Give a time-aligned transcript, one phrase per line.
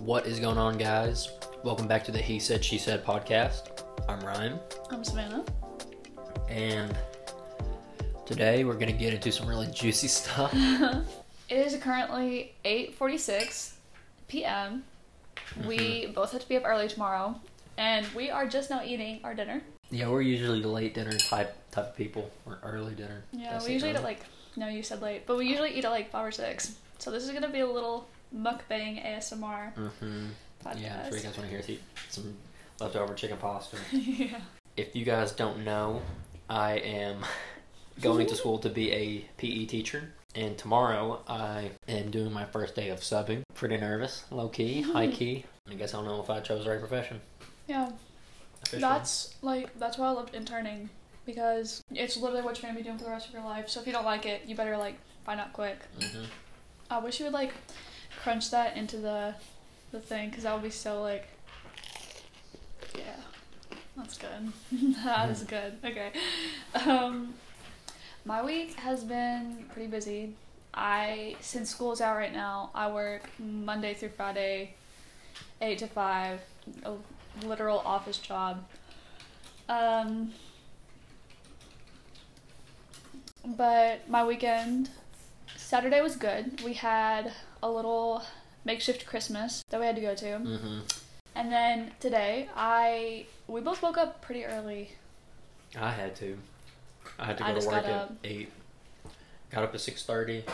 [0.00, 1.32] What is going on, guys?
[1.64, 3.82] Welcome back to the He Said, She Said podcast.
[4.08, 5.44] I'm Ryan, I'm Savannah.
[6.48, 6.96] and
[8.24, 10.54] today we're going to get into some really juicy stuff.
[11.48, 13.72] It is currently 8:46
[14.28, 14.84] p.m.
[15.66, 16.12] We mm-hmm.
[16.12, 17.40] both have to be up early tomorrow,
[17.78, 19.62] and we are just now eating our dinner.
[19.90, 23.22] Yeah, we're usually late dinner type type of people, or early dinner.
[23.32, 24.20] Yeah, That's we usually eat at like
[24.56, 26.76] no, you said late, but we usually eat at like five or six.
[26.98, 30.26] So this is gonna be a little mukbang ASMR Mm-hmm.
[30.64, 30.80] podcast.
[30.80, 31.78] Yeah, I'm sure you guys want to hear
[32.08, 32.34] some
[32.80, 33.76] leftover chicken pasta.
[33.92, 34.40] yeah.
[34.76, 36.02] If you guys don't know,
[36.48, 37.24] I am
[38.00, 40.12] going to school to be a PE teacher.
[40.34, 43.42] And tomorrow I am doing my first day of subbing.
[43.54, 45.44] Pretty nervous, low key, high key.
[45.70, 47.20] I guess I don't know if I chose the right profession.
[47.66, 47.90] Yeah,
[48.62, 48.80] officially.
[48.80, 50.90] that's like that's why I loved interning
[51.26, 53.68] because it's literally what you're gonna be doing for the rest of your life.
[53.68, 55.78] So if you don't like it, you better like find out quick.
[55.98, 56.26] Mhm.
[56.90, 57.52] I wish you would like
[58.22, 59.34] crunch that into the
[59.92, 61.28] the thing because that'll be so like
[62.96, 63.16] yeah
[63.96, 64.52] that's good.
[65.04, 65.78] That is good.
[65.84, 66.12] Okay.
[66.86, 67.34] Um
[68.24, 70.34] my week has been pretty busy.
[70.74, 74.74] I since school's out right now I work Monday through Friday
[75.60, 76.40] eight to five
[76.84, 76.94] a
[77.44, 78.64] literal office job.
[79.68, 80.32] Um
[83.44, 84.90] but my weekend
[85.56, 86.60] Saturday was good.
[86.62, 87.32] We had
[87.62, 88.22] a little
[88.64, 90.24] makeshift Christmas that we had to go to.
[90.38, 90.92] Mhm.
[91.34, 94.92] And then today, I we both woke up pretty early.
[95.78, 96.38] I had to.
[97.18, 98.12] I had to I go to work at up.
[98.24, 98.50] eight.
[99.50, 100.44] Got up at six thirty.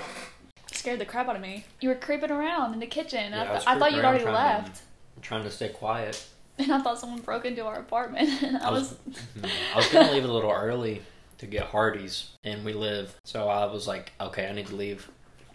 [0.73, 1.65] Scared the crap out of me.
[1.81, 3.33] You were creeping around in the kitchen.
[3.33, 4.83] Yeah, I I, th- I thought you'd already trying to- left.
[5.23, 6.25] Trying to stay quiet.
[6.57, 8.29] And I thought someone broke into our apartment.
[8.41, 9.19] And I, I was, was.
[9.75, 11.03] I was gonna leave a little early
[11.39, 13.15] to get Hardee's, and we live.
[13.25, 15.09] So I was like, okay, I need to leave.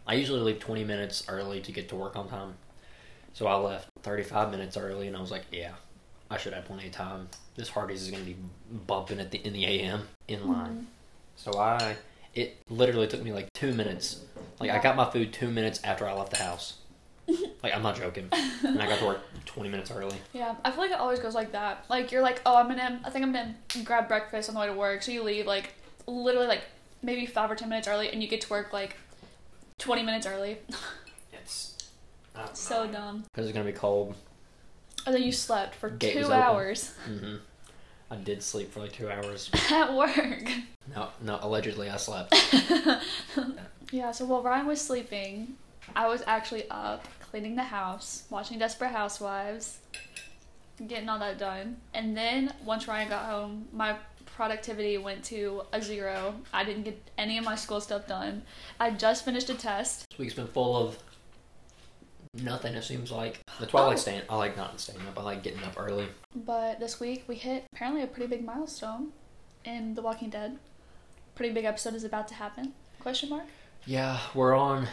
[0.08, 2.55] I usually leave twenty minutes early to get to work on time.
[3.33, 5.73] So I left thirty-five minutes early, and I was like, yeah,
[6.30, 7.30] I should have plenty of time.
[7.55, 8.38] This Hardee's is gonna be
[8.88, 10.69] bumping at the in the AM in line.
[10.71, 10.86] Mhm.
[11.36, 11.95] So I,
[12.33, 14.21] it literally took me like two minutes.
[14.59, 16.76] Like I got my food two minutes after I left the house.
[17.64, 20.17] like I'm not joking, and I got to work twenty minutes early.
[20.33, 21.86] Yeah, I feel like it always goes like that.
[21.87, 24.67] Like you're like, oh, I'm gonna, I think I'm gonna grab breakfast on the way
[24.67, 25.03] to work.
[25.03, 25.76] So you leave like
[26.09, 26.64] literally like
[27.02, 28.95] maybe five or ten minutes early, and you get to work like
[29.77, 30.58] twenty minutes early.
[31.33, 33.23] It's so dumb.
[33.33, 34.15] because it's gonna be cold.
[35.05, 36.42] And then you slept for Gate was two open.
[36.43, 37.36] hours hmm
[38.11, 39.49] I did sleep for like two hours.
[39.71, 40.49] at work.
[40.95, 42.33] No, no, allegedly I slept.
[43.91, 45.55] Yeah, so while Ryan was sleeping,
[45.95, 49.80] I was actually up cleaning the house, watching Desperate Housewives,
[50.87, 51.77] getting all that done.
[51.95, 53.95] And then once Ryan got home, my
[54.44, 56.33] productivity went to a zero.
[56.54, 58.44] I didn't get any of my school stuff done.
[58.80, 60.05] I just finished a test.
[60.11, 60.98] This week's been full of
[62.42, 62.73] nothing.
[62.73, 64.00] It seems like The twilight Oh.
[64.00, 64.22] staying.
[64.30, 65.20] I like not staying up.
[65.20, 66.08] I like getting up early.
[66.33, 69.11] But this week we hit apparently a pretty big milestone
[69.66, 70.58] in The Walking Dead.
[71.36, 72.73] Pretty big episode is about to happen.
[73.02, 73.44] Question mark?
[73.86, 74.88] Yeah, we're on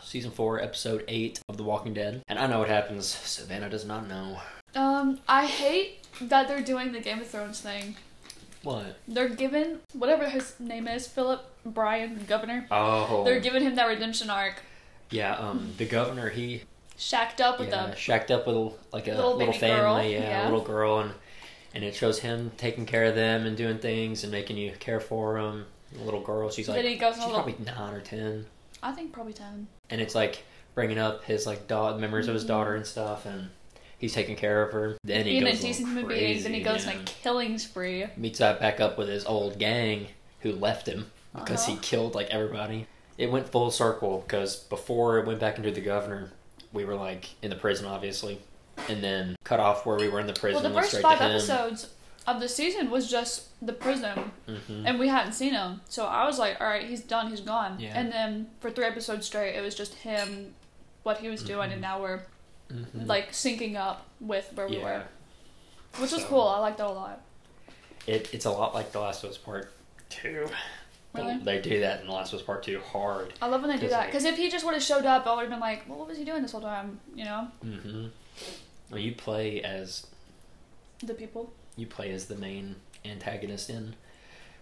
[0.00, 3.06] season four, episode eight of The Walking Dead, and I know what happens.
[3.08, 4.38] Savannah does not know
[4.76, 7.96] Um, I hate that they're doing the Game of Thrones thing.
[8.64, 8.96] What.
[9.08, 12.66] They're giving whatever his name is, Philip Bryan, governor.
[12.70, 14.62] Oh, They're giving him that redemption arc.
[15.10, 15.36] yeah.
[15.36, 16.62] Um, the governor he
[16.96, 17.96] Shacked up with yeah, them.
[17.96, 20.42] shacked up with like a Little little, family, yeah, yeah.
[20.42, 21.12] a little girl, and
[21.74, 25.00] and it shows him taking care of them and doing things and making you care
[25.00, 25.66] for them.
[25.92, 28.46] The little girl, she's like Then he goes she's little- probably nine or ten,
[28.80, 29.66] I think probably ten.
[29.90, 30.44] and it's like
[30.76, 32.48] bringing up his like da- memories of his Mhm.
[32.48, 33.48] daughter and stuff, and
[34.04, 34.96] he's taking care of her.
[35.02, 36.92] Then he a goes a decent human being, then he crazy, goes yeah.
[36.92, 38.04] on a killing spree.
[38.18, 40.08] meets up back up with his old gang
[40.40, 41.82] who left him because he Uh-huh.
[41.82, 42.86] killed like everybody.
[43.16, 46.32] It went full circle because before it went back into the governor,
[46.72, 48.40] we were like in the prison, obviously,
[48.90, 50.62] and then cut off where we were in the prison.
[50.62, 51.88] Well, the first five episodes
[52.26, 54.82] of the season was just the prison, Mhm.
[54.84, 55.80] and we hadn't seen him.
[55.88, 57.78] So I was like, all right, he's done, he's gone.
[57.80, 57.98] Yeah.
[57.98, 60.54] And then for three episodes straight, it was just him,
[61.04, 61.72] what he was doing, Mhm.
[61.74, 62.20] and now we're
[62.74, 63.06] Mhm.
[63.06, 64.84] like syncing up with where we Yeah.
[64.84, 65.04] were,
[66.00, 66.42] which was cool.
[66.42, 67.20] I liked that a lot.
[68.06, 69.72] It, it's a lot like The Last of Us Part
[70.10, 70.48] Two.
[71.14, 71.38] Really?
[71.38, 73.32] They do that in The Last of Us Part Two hard.
[73.40, 75.34] I love when they do that because if he just would have showed up, I
[75.34, 77.00] would have been like, well, what was he doing this whole time?
[77.14, 78.06] You know, Mm-hmm.
[78.90, 80.06] Well, you play as
[81.02, 81.52] the people.
[81.76, 83.94] you play as the main antagonist in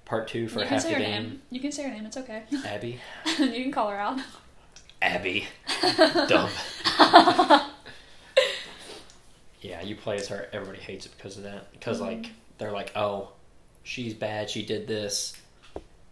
[0.04, 1.10] Part Two for you can half say the game.
[1.22, 1.42] name.
[1.50, 2.04] You can say her name.
[2.06, 2.42] It's okay.
[2.66, 3.00] Abby.
[3.38, 4.18] you can call her out.
[5.00, 5.46] Abby.
[6.28, 6.50] Dumb.
[9.62, 10.48] yeah, you play as her.
[10.52, 11.72] Everybody hates it because of that.
[11.72, 12.06] Because Mhm.
[12.06, 13.30] like they're like, oh,
[13.84, 14.50] she's bad.
[14.50, 15.34] She did this.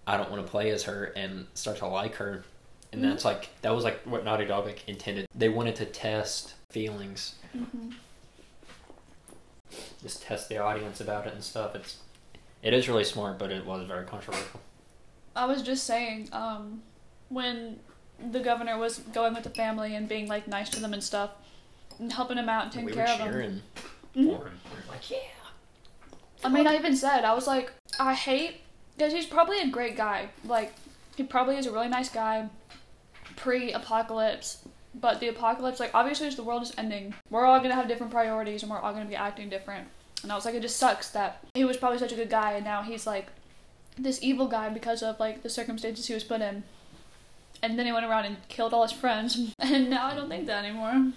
[0.07, 2.45] I don't want to play as her and start to like her.
[2.93, 5.27] and that's like that was like what Naughty Dog like intended.
[5.35, 7.91] They wanted to test feelings, hmm
[10.03, 11.75] just test the audience about it and stuff.
[11.75, 11.99] It's
[12.63, 14.61] it is really smart, but it was very controversial.
[15.37, 16.83] I was just saying, um,
[17.29, 17.79] when
[18.31, 21.31] the governor was going with the family and being like nice to them and stuff,
[22.09, 23.29] helping him out and taking we care were of them.
[23.33, 23.63] cheering
[24.15, 24.23] for him.
[24.25, 24.51] We were
[24.89, 25.19] like, yeah.
[26.43, 28.63] I mean, I even said I was like, I hate
[28.97, 30.31] because he's probably a great guy.
[30.45, 30.73] Like,
[31.17, 32.49] he probably is a really nice guy,
[33.37, 34.65] pre-apocalypse.
[34.95, 38.13] But the apocalypse, like, obviously, as the world is ending, we're all gonna have different
[38.13, 39.87] priorities and we're all gonna be acting different.
[40.23, 42.53] And I was like, it just sucks that he was probably such a good guy
[42.53, 43.29] and now he's like
[43.97, 46.65] this evil guy because of like the circumstances he was put in.
[47.63, 50.47] And then he went around and killed all his friends, and now I don't think
[50.47, 51.13] that anymore.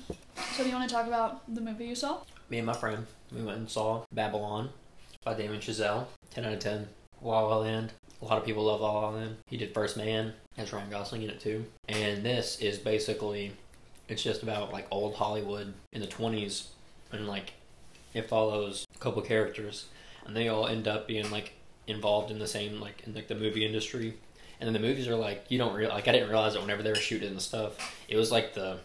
[0.56, 2.22] So, do you want to talk about the movie you saw?
[2.50, 4.69] Me and my friend, we went and saw Babylon
[5.24, 6.07] by Damien Chazelle.
[6.31, 6.88] 10 out of 10.
[7.22, 7.94] La La Land.
[8.22, 9.38] A lot of people love La La Land.
[9.48, 10.34] He did First Man.
[10.57, 11.66] Has Ryan Gosling in it too.
[11.88, 13.54] And this is basically,
[14.07, 16.68] it's just about like old Hollywood in the 20s.
[17.12, 17.54] And like,
[18.13, 19.86] it follows a couple characters.
[20.25, 21.54] And they all end up being like
[21.88, 24.16] involved in the same, like, in like the movie industry.
[24.59, 26.83] And then the movies are like, you don't real like, I didn't realize it whenever
[26.83, 27.73] they were shooting the stuff.
[28.07, 28.77] It was like the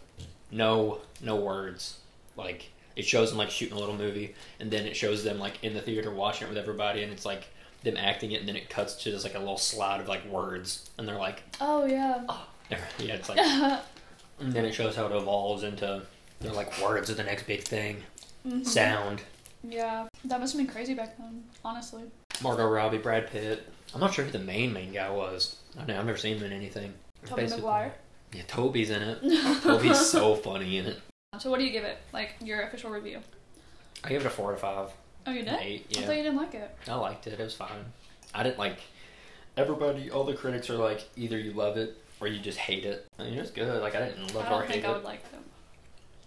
[0.51, 1.99] no, no words.
[2.37, 5.63] Like, it shows them like shooting a little movie and then it shows them like
[5.63, 7.45] in the theater watching it with everybody and it's like
[7.85, 10.25] them acting it and then it cuts to just like a little slide of like
[10.27, 12.25] words and they're like Oh yeah.
[12.99, 13.39] yeah it's like
[14.41, 16.03] and then it shows how it evolves into
[16.41, 18.03] they're like words are the next big thing
[18.45, 18.67] Mhm.
[18.67, 19.23] sound
[19.63, 22.03] Yeah, that must have been crazy back then, honestly.
[22.43, 25.89] Margot Robbie Brad Pitt I'm not sure who the main main guy was I don't
[25.89, 26.93] know I've never seen him in anything
[27.23, 27.95] It's Tobey basically- Maguire.
[28.33, 29.19] yeah Toby's in it
[29.63, 30.99] Toby's so funny in it
[31.41, 31.99] So what do you give it?
[32.13, 33.21] Like your official review?
[34.05, 34.91] I give it a four to five
[35.27, 35.49] Oh, you did?
[35.49, 36.75] an eight I yeah thought you didn't like it.
[36.89, 37.39] I liked it.
[37.39, 37.85] It was fine.
[38.35, 38.79] I didn't like.
[39.59, 43.07] Everybody, all the critics are like, either you love it or you just hate it.
[43.19, 43.83] I mean, it was good.
[43.83, 44.89] Like I didn't love I it or don't hate think it.
[44.89, 45.43] I would like them.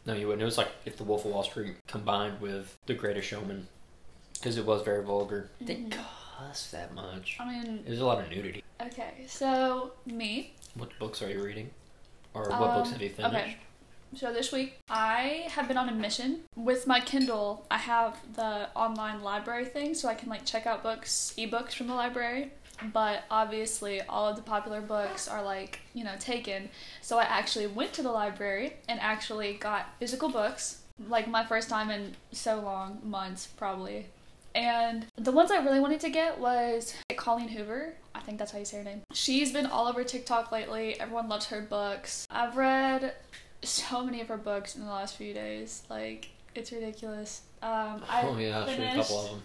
[0.05, 0.41] No, you wouldn't.
[0.41, 3.67] It was like if The Wolf of Wall Street combined with The Greatest Showman,
[4.41, 5.49] because it was very vulgar.
[5.59, 5.99] It didn't Mhm.
[6.37, 7.37] cuss that much.
[7.39, 8.63] I mean, There's a lot of nudity.
[8.81, 10.53] okay, so me.
[10.73, 11.69] What books are you reading?
[12.33, 13.35] Or what books Um, have you finished?
[13.35, 13.57] okay.
[14.15, 17.65] So this week I have been on a mission with my Kindle.
[17.69, 21.87] I have the online library thing, so I can like check out books, ebooks from
[21.87, 22.51] the library.
[22.91, 26.69] But obviously, all of the popular books are like you know taken.
[27.01, 30.81] So I actually went to the library and actually got physical books.
[31.07, 34.07] Like my first time in so long, months probably.
[34.53, 37.93] And the ones I really wanted to get was Colleen Hoover.
[38.13, 39.01] I think that's how you say her name.
[39.13, 40.99] She's been all over TikTok lately.
[40.99, 42.27] Everyone loves her books.
[42.29, 43.13] I've read
[43.63, 45.83] so many of her books in the last few days.
[45.89, 47.41] Like, it's ridiculous.
[47.61, 49.41] Um, I oh yeah, sure, a finished couple of them.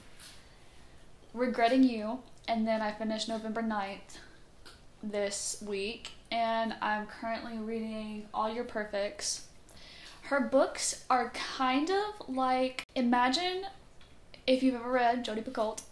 [1.34, 4.18] Regretting You, and then I finished November 9th
[5.02, 9.46] this week, and I'm currently reading All Your Perfects.
[10.22, 13.66] Her books are kind of like imagine
[14.46, 15.82] if you've ever read Jodi Picoult,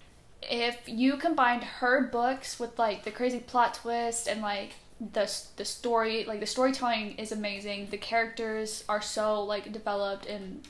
[0.43, 4.75] if you combined her books with like the crazy plot twist and like
[5.13, 7.89] the the story, like the storytelling is amazing.
[7.91, 10.67] The characters are so like developed and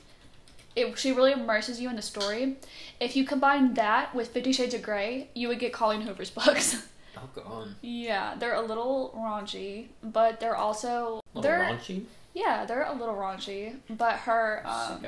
[0.75, 2.57] it she really immerses you in the story.
[2.99, 6.87] If you combine that with Fifty Shades of Grey, you would get Colleen Hoover's books.
[7.17, 7.75] Oh god.
[7.81, 12.03] yeah, they're a little raunchy, but they're also A little they're raunchy.
[12.33, 13.75] yeah they're a little raunchy.
[13.89, 15.05] But her um.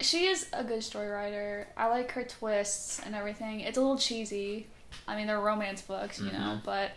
[0.00, 1.66] She is a good story writer.
[1.76, 3.60] I like her twists and everything.
[3.60, 4.66] It's a little cheesy.
[5.06, 6.64] I mean, they're romance books, you know, Mhm.
[6.64, 6.90] but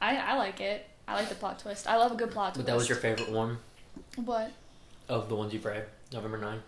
[0.00, 0.86] I I like it.
[1.08, 1.86] I like the plot twist.
[1.88, 2.66] I love a good plot twist.
[2.66, 3.58] But that was your favorite one
[4.16, 4.50] what?
[5.08, 5.86] of the ones you've read.
[6.12, 6.62] November 9.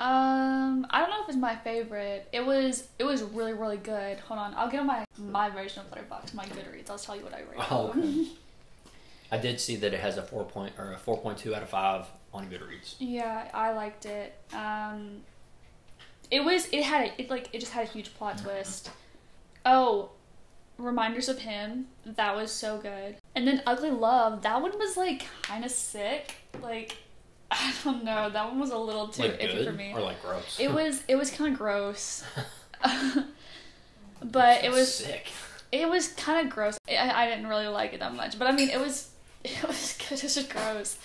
[0.00, 2.28] Um, I don't know if it's my favorite.
[2.32, 4.18] It was it was really really good.
[4.20, 6.88] Hold on, I'll get on my my version of Letterboxd, my Goodreads.
[6.88, 7.66] I'll tell you what I read.
[7.70, 8.28] Oh, okay.
[9.32, 11.62] I did see that it has a four point or a four point two out
[11.62, 12.94] of five on Goodreads.
[12.98, 14.36] Yeah, I liked it.
[14.52, 15.22] Um,
[16.30, 18.90] it was it had a, it like it just had a huge plot twist.
[19.64, 20.10] Oh,
[20.78, 21.86] reminders of him.
[22.04, 23.16] That was so good.
[23.34, 24.42] And then Ugly Love.
[24.42, 26.34] That one was like kind of sick.
[26.62, 26.96] Like
[27.50, 28.28] I don't know.
[28.30, 29.92] That one was a little too like good for me.
[29.94, 30.58] or like gross.
[30.60, 32.24] It was it was kind of gross.
[34.22, 35.26] but it was sick.
[35.72, 36.78] it was kind of gross.
[36.88, 39.10] I, I didn't really like it that much, but I mean, it was
[39.44, 40.18] it was good.
[40.18, 40.98] It was just gross.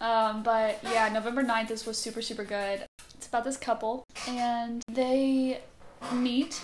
[0.00, 2.84] Um, but yeah, November 9th, this was super super good.
[3.14, 5.60] It's about this couple, and they
[6.12, 6.60] meet.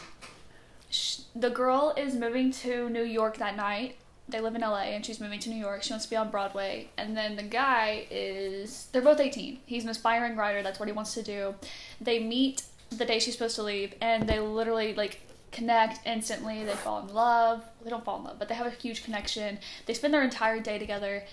[1.35, 3.97] The girl is moving to New York that night.
[4.28, 5.83] They live in LA, and she's moving to New York.
[5.83, 8.88] She wants to be on Broadway, and then the guy is.
[8.92, 9.61] They're both 18.
[9.64, 10.62] He's an aspiring writer.
[10.62, 11.54] That's what he wants to do.
[12.00, 15.21] They meet the day she's supposed to leave, and they literally like
[15.52, 16.64] connect instantly.
[16.64, 17.64] They fall in love.
[17.83, 19.59] They don't fall in love, but they have a huge connection.
[19.87, 21.25] They spend their entire day together.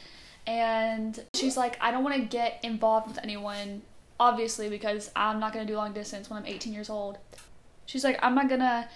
[0.45, 3.81] And she's like, I don't want to get involved with anyone,
[4.19, 7.17] obviously, because I'm not going to do long distance when I'm 18 years old.
[7.85, 8.87] She's like, I'm not going to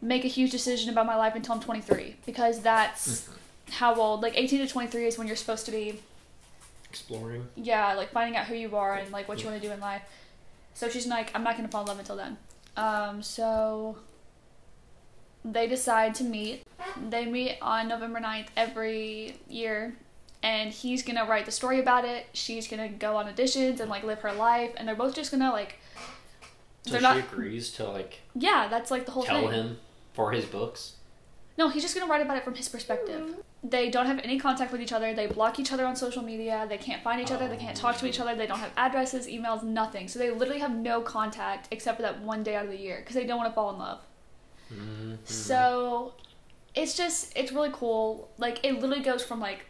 [0.00, 3.28] make a huge decision about my life until I'm 23 because that's
[3.70, 6.00] how old, like 18 to 23 is when you're supposed to be
[6.88, 7.46] Exploring.
[7.56, 9.80] yeah, like finding out who you are and like what you want to do in
[9.80, 10.02] life.
[10.74, 12.38] So she's like, I'm not gonna fall in love until then.
[12.76, 13.98] Um, so
[15.44, 16.64] they decide to meet.
[17.08, 19.96] They meet on November 9th every year,
[20.42, 22.26] and he's gonna write the story about it.
[22.32, 25.50] She's gonna go on auditions and like live her life, and they're both just gonna
[25.50, 25.76] like,
[26.84, 29.50] So They're she not- agrees to like yeah, that's like the whole tell thing.
[29.50, 29.78] Tell him
[30.14, 30.94] for his books.
[31.56, 33.34] No, he's just gonna write about it from his perspective.
[33.64, 35.12] They don't have any contact with each other.
[35.12, 36.66] They block each other on social media.
[36.68, 37.48] They can't find each other.
[37.48, 38.22] They can't talk to each oh.
[38.22, 38.36] other.
[38.36, 40.06] They don't have addresses, emails, nothing.
[40.06, 42.98] So they literally have no contact except for that one day out of the year
[42.98, 44.00] because they don't want to fall in love.
[44.72, 45.14] Mm-hmm.
[45.24, 46.14] So
[46.74, 48.28] it's just it's really cool.
[48.38, 49.66] Like it literally goes from like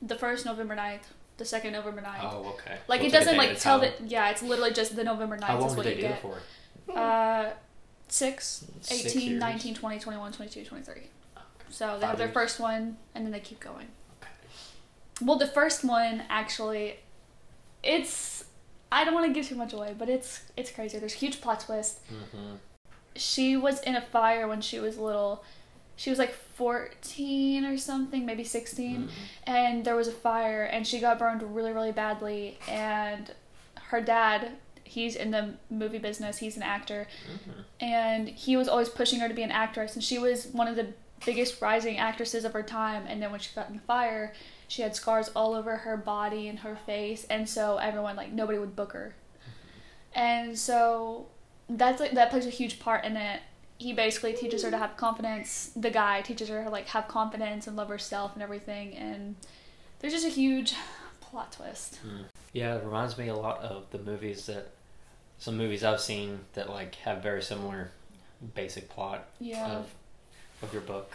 [0.00, 1.02] the first November 9th,
[1.38, 2.18] the second November 9th.
[2.22, 2.78] Oh, okay.
[2.88, 3.92] Like So it it's a doesn't day like a tell time.
[4.00, 5.96] that yeah, it's literally just the November 9th How long is did what they you
[5.96, 6.18] do get.
[6.18, 6.92] it for?
[6.98, 7.50] Uh
[8.08, 9.40] 6, Six 18, years?
[9.40, 10.94] 19, 20, 21, 22, 23.
[11.70, 12.34] So they Five have their years.
[12.34, 13.86] first one and then they keep going.
[14.20, 14.30] Okay.
[15.22, 16.96] Well, the first one actually,
[17.82, 18.44] it's
[18.90, 20.98] I don't want to give too much away, but it's it's crazy.
[20.98, 22.00] There's a huge plot twist.
[22.12, 22.56] Mm-hmm.
[23.16, 25.44] She was in a fire when she was little.
[25.96, 29.08] She was like 14 or something, maybe 16, Mm-hmm.
[29.46, 32.58] and there was a fire, and she got burned really, really badly.
[32.68, 33.30] And
[33.88, 34.52] her dad,
[34.84, 36.38] he's in the movie business.
[36.38, 37.60] He's an actor, Mm-hmm.
[37.84, 40.76] and he was always pushing her to be an actress and she was one of
[40.76, 40.88] the
[41.24, 44.32] biggest rising actresses of her time and then when she got in the fire
[44.66, 48.58] she had scars all over her body and her face and so everyone like nobody
[48.58, 49.14] would book her
[50.16, 51.26] and so
[51.78, 53.40] that's like that plays a huge part in it
[53.78, 57.66] he basically teaches her to have confidence the guy teaches her to like have confidence
[57.66, 59.34] and love herself and everything and
[60.00, 60.74] there's just a huge
[61.20, 61.98] plot twist
[62.52, 64.68] Yeah, it reminds me a lot of the movies that
[65.38, 67.90] some movies I've seen that like have very similar
[68.54, 69.86] basic plot yeah of
[70.62, 71.10] of your book.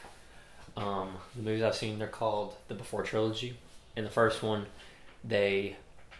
[0.75, 3.57] Um, the movies I've seen they're called the Before trilogy.
[3.95, 4.65] In the first one,
[5.23, 5.75] they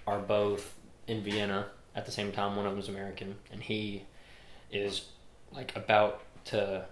[0.06, 0.74] are both
[1.08, 1.66] in Vienna
[1.96, 2.56] at the same time.
[2.56, 4.04] One of them's American, and he
[4.72, 5.06] is
[5.52, 6.86] like about to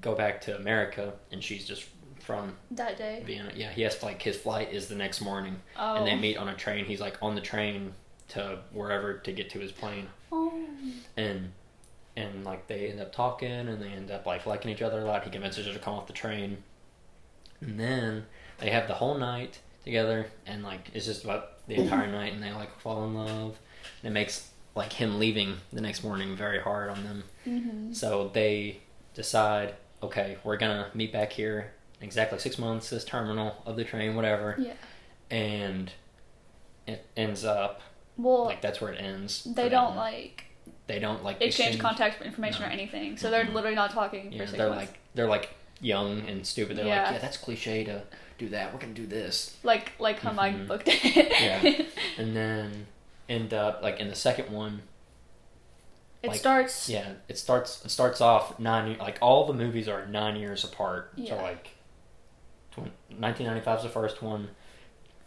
[0.00, 1.86] go back to America, and she's just
[2.20, 3.52] from that day Vienna.
[3.54, 6.16] Yeah, he has like his flight is the next morning, oh and they oh.
[6.16, 6.84] meet on a train.
[6.84, 7.94] He's like on the train
[8.28, 10.52] to wherever to get to his plane, oh
[11.16, 11.52] and
[12.16, 15.04] and like they end up talking, and they end up like liking each other a
[15.04, 15.24] lot.
[15.24, 16.58] He convinces her to come off the train,
[17.60, 18.26] and then
[18.58, 22.42] they have the whole night together, and like it's just about the entire night, and
[22.42, 23.58] they like fall in love.
[24.02, 27.24] And it makes like him leaving the next morning very hard on them.
[27.44, 28.80] hmm So they
[29.14, 33.84] decide, okay, we're gonna meet back here in exactly six months, this terminal of the
[33.84, 34.72] train, whatever, yeah
[35.30, 35.90] and
[36.86, 37.80] it ends up
[38.18, 39.42] well like that's where it ends.
[39.44, 39.96] they don't them.
[39.96, 40.44] like
[40.86, 42.68] they don't like exchange contact information No.
[42.68, 43.16] or anything.
[43.16, 43.54] So they're Mhm.
[43.54, 44.90] literally not talking Yeah, for six they're months.
[44.90, 45.48] like they're like
[45.80, 46.76] young and stupid.
[46.76, 47.04] They're Yeah.
[47.04, 48.02] like, yeah, that's cliche to
[48.36, 48.72] do that.
[48.74, 50.68] We're gonna do this, like like how Mike Mhm.
[50.68, 51.04] booked it.
[51.16, 51.86] Yeah.
[52.22, 52.86] and then
[53.28, 54.82] end up like in the second one.
[56.22, 56.88] it Like, starts.
[56.88, 61.12] Yeah, it starts it starts off nine like all the movies are nine years apart.
[61.16, 61.36] Yeah.
[61.36, 61.68] So like,
[63.18, 64.48] nineteen ninety five is the first one,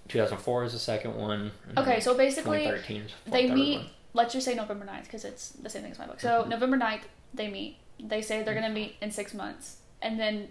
[0.07, 1.51] two thousand four is the second one.
[1.77, 3.77] Okay, so basically 2013 is they meet.
[3.79, 3.89] one.
[4.13, 6.19] Let's just say November 9th because it's the same thing as my book.
[6.19, 6.47] So Mhm.
[6.47, 7.03] November 9th,
[7.35, 7.77] they meet.
[7.99, 10.49] They say they're gonna meet in six months, and then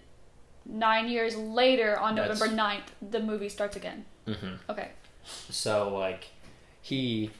[0.64, 4.04] nine years later, on That's- November 9th, the movie starts again.
[4.24, 4.90] hmm Okay.
[5.50, 6.28] So like,
[6.86, 7.32] he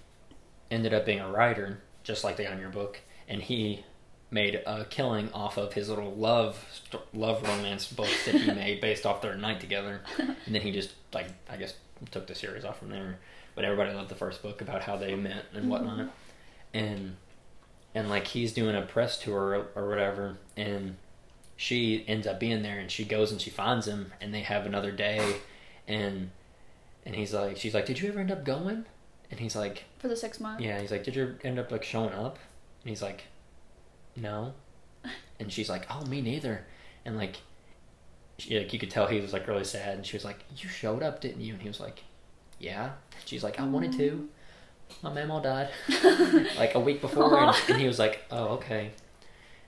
[0.73, 2.99] ended up being a writer, just like the guy in your book,
[3.29, 3.85] and he
[4.29, 6.83] made a killing off of his little love
[7.15, 10.95] love romance books that he made based off their night together, and then he just
[11.15, 11.75] like I guess
[12.11, 13.21] took the series off from there.
[13.55, 15.69] But everybody loved the first book about how they met and mm-hmm.
[15.69, 16.11] whatnot,
[16.75, 17.15] and
[17.95, 20.97] and like he's doing a press tour or, or whatever, and
[21.57, 24.67] she ends up being there, and she goes and she finds him, and they have
[24.67, 25.37] another day,
[25.87, 26.31] and
[27.05, 28.87] and he's like, she's like, did you ever end up going?
[29.30, 30.62] And he's like, For the six months.
[30.62, 30.80] yeah.
[30.80, 32.38] He's like, did you end up like showing up?
[32.83, 33.25] And he's like,
[34.14, 34.54] no.
[35.38, 36.64] And she's like, oh, me neither.
[37.04, 37.37] And like,
[38.38, 39.97] she, like you could tell he was like really sad.
[39.97, 41.52] And she was like, you showed up, didn't you?
[41.52, 42.02] And he was like,
[42.59, 42.92] yeah.
[43.26, 44.28] She's like, I wanted to.
[45.02, 45.68] My mama died
[46.59, 48.92] like a week before, and, and he was like, oh, okay.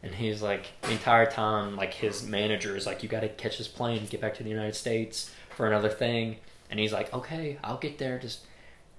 [0.02, 3.58] And he's like, the entire time, like his manager is like, you got to catch
[3.58, 6.36] this plane, get back to the United States for another thing.
[6.70, 8.18] And he's like, okay, I'll get there.
[8.18, 8.46] Just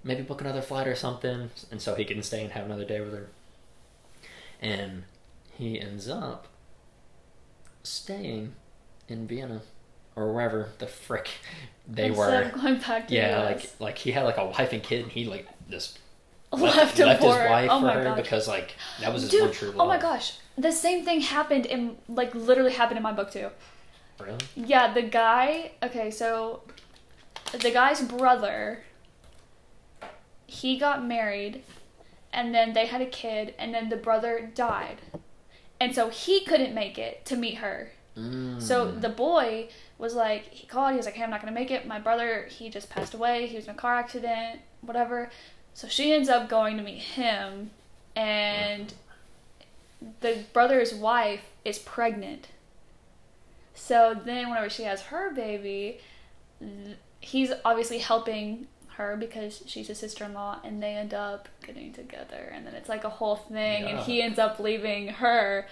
[0.03, 2.99] maybe book another flight or something, and so he can stay and have another day
[3.01, 3.27] with her.
[4.61, 5.03] And
[5.57, 6.47] he ends up
[7.83, 8.53] staying
[9.07, 9.61] in Vienna
[10.15, 11.29] or wherever the frick
[11.87, 12.49] they Instead were.
[12.55, 15.11] of going back to Yeah, like like he had like a wife and kid, and
[15.11, 15.99] he like just
[16.51, 18.17] left, him left his wife oh for her gosh.
[18.17, 19.79] because like that was his Dude, one true love.
[19.81, 20.37] oh my gosh.
[20.57, 23.49] The same thing happened in like literally happened in my book too.
[24.19, 24.37] Really?
[24.55, 25.71] Yeah, the guy.
[25.81, 26.63] Okay, so
[27.51, 28.83] the guy's brother.
[30.49, 31.63] He got married,
[32.33, 34.97] and then they had a kid, and then the brother died,
[35.79, 37.91] and so he couldn't make it to meet her.
[38.17, 38.61] Mm.
[38.61, 40.91] So the boy was like, he called.
[40.91, 41.85] He was like, "Hey, I'm not gonna make it.
[41.85, 43.47] My brother, he just passed away.
[43.47, 45.29] He was in a car accident, whatever."
[45.73, 47.71] So she ends up going to meet him,
[48.15, 48.93] and
[50.21, 52.47] the brother's wife is pregnant.
[53.75, 55.99] So then, whenever she has her baby,
[57.19, 58.67] he's obviously helping
[58.99, 63.05] her because she's his sister-in-law, and they end up getting together, and then it's like
[63.05, 65.65] a whole thing, and he ends up leaving her,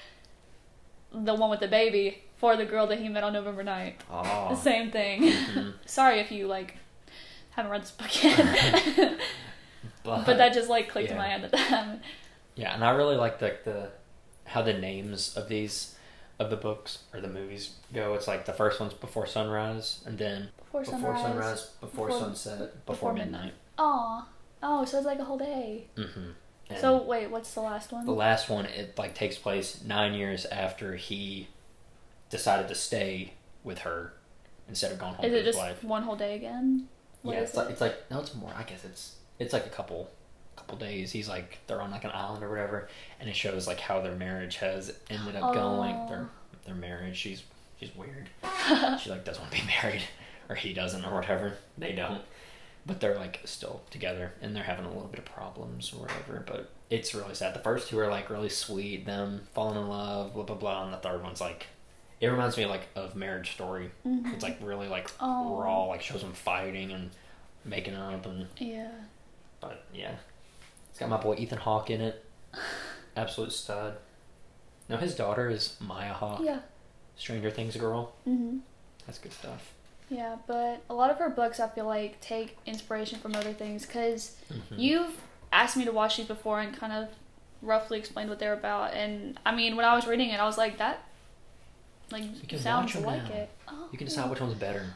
[1.13, 4.01] the one with the baby, for the girl that he met on November night.
[4.09, 4.47] oh.
[4.49, 5.23] The same thing.
[5.23, 5.73] Mhm.
[5.85, 6.77] Sorry if you like
[7.51, 9.17] haven't read this book yet,
[10.03, 11.99] but, but that just like clicked in my head at the time.
[12.55, 13.89] yeah, and I really like the the
[14.45, 15.95] how the names of these
[16.39, 18.13] of the books or the movies go.
[18.13, 21.21] It's like the first one's before sunrise, and then Before before sunrise.
[21.21, 23.53] sunrise, before, before- sunset, before, before midnight.
[23.79, 24.27] Aw.
[24.63, 25.85] Oh, so it's like a whole day.
[25.95, 26.31] Mm-hmm.
[26.81, 28.05] So wait, what's the last one?
[28.05, 31.47] the last one it like takes place nine years after he
[32.29, 34.13] decided to stay with her
[34.67, 35.83] instead of going home is it his just wife.
[35.83, 36.87] one whole day again?
[37.21, 38.51] What yeah, it's like it's like no, it's more.
[38.55, 40.09] I guess it's it's like a couple
[40.67, 41.11] couple days.
[41.11, 44.15] He's like they're on like an island or whatever, and it shows like how their
[44.15, 45.95] marriage has ended up going.
[45.95, 46.07] Oh.
[46.09, 46.29] Their
[46.65, 47.15] their marriage.
[47.17, 47.43] She's
[47.79, 48.29] she's weird.
[49.01, 50.01] she like doesn't want to be married,
[50.49, 51.53] or he doesn't, or whatever.
[51.77, 52.21] They don't,
[52.85, 56.43] but they're like still together, and they're having a little bit of problems or whatever.
[56.45, 57.53] But it's really sad.
[57.55, 60.93] The first two are like really sweet, them falling in love, blah blah blah, and
[60.93, 61.67] the third one's like.
[62.19, 63.91] It reminds me like of Marriage Story.
[64.03, 64.33] Mhm.
[64.33, 65.55] It's like really like Oh.
[65.61, 67.11] raw, like shows them fighting and
[67.63, 68.89] making up and Yeah.
[69.61, 70.15] but yeah,
[70.97, 72.25] it's got my boy Ethan Hawke in it.
[73.15, 73.97] Absolute stud.
[74.89, 76.61] Now his daughter is Maya Hawke, Yeah.
[77.15, 78.13] Stranger Things girl.
[78.23, 78.57] hmm
[79.05, 79.73] That's good stuff.
[80.09, 83.85] Yeah, but a lot of her books I feel like take inspiration from other things
[83.85, 84.79] because Mhm.
[84.79, 85.21] you've
[85.53, 87.09] asked me to watch these before and kind of
[87.61, 88.95] roughly explained what they're about.
[88.95, 91.03] And I mean, when I was reading it, I was like, that
[92.09, 93.35] like can sounds like now.
[93.35, 93.49] it.
[93.67, 94.95] Oh, You can decide which one's better.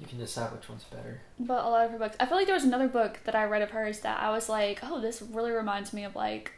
[0.00, 1.20] You can decide which one's better.
[1.38, 2.16] But a lot of her books.
[2.20, 4.48] I feel like there was another book that I read of hers that I was
[4.48, 6.52] like, oh, this really reminds me of like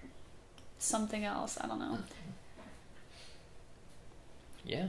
[0.79, 1.59] something else.
[1.61, 1.99] I don't know.
[4.67, 4.89] Yeah,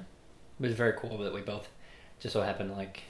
[0.57, 1.67] but it's very cool that we both
[2.21, 3.03] just so happen to like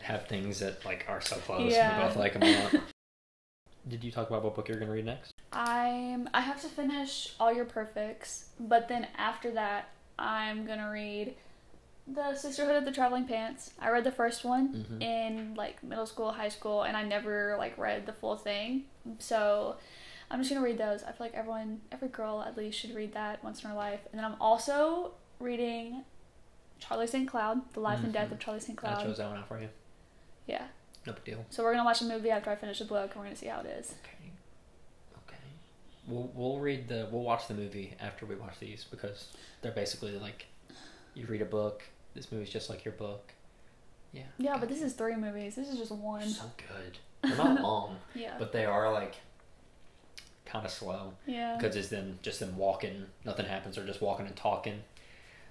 [0.00, 1.72] have things that like are so close.
[1.72, 1.98] Yeah.
[1.98, 2.74] We both like them a lot.
[3.88, 5.32] Did you talk about what book you're gonna read next?
[5.52, 11.34] I'm I have to finish All Your Perfects, but then after that I'm gonna read
[12.10, 13.72] The Sisterhood of the Traveling Pants.
[13.78, 15.02] I read the first one Mhm.
[15.02, 18.84] in like middle school, high school, and I never like read the full thing.
[19.18, 19.76] So
[20.30, 21.02] I'm just gonna read those.
[21.04, 24.00] I feel like everyone every girl at least should read that once in her life.
[24.10, 26.04] And then I'm also reading
[26.78, 27.28] Charlie St.
[27.28, 28.32] Cloud, The Life and Death Mhm.
[28.32, 28.78] of Charlie St.
[28.78, 28.98] Cloud.
[29.00, 29.68] I chose that one out for you.
[30.46, 30.68] Yeah.
[31.06, 31.44] No big deal.
[31.50, 33.46] So we're gonna watch a movie after I finish the book and we're gonna see
[33.46, 33.94] how it is.
[34.04, 34.30] Okay.
[35.26, 35.36] Okay.
[36.06, 39.28] We'll we'll read the we'll watch the movie after we watch these because
[39.60, 40.46] they're basically like
[41.14, 41.82] you read a book.
[42.18, 43.32] This movie's just like your book.
[44.12, 44.22] Yeah.
[44.38, 45.54] Yeah, but this is three movies.
[45.54, 46.28] This is just one.
[46.28, 46.98] so good.
[47.22, 48.34] They're not long, Yeah.
[48.38, 49.16] but they are like
[50.46, 51.56] kind of slow yeah.
[51.58, 53.06] because it's them just them walking.
[53.24, 53.76] Nothing happens.
[53.76, 54.80] They're just walking and talking.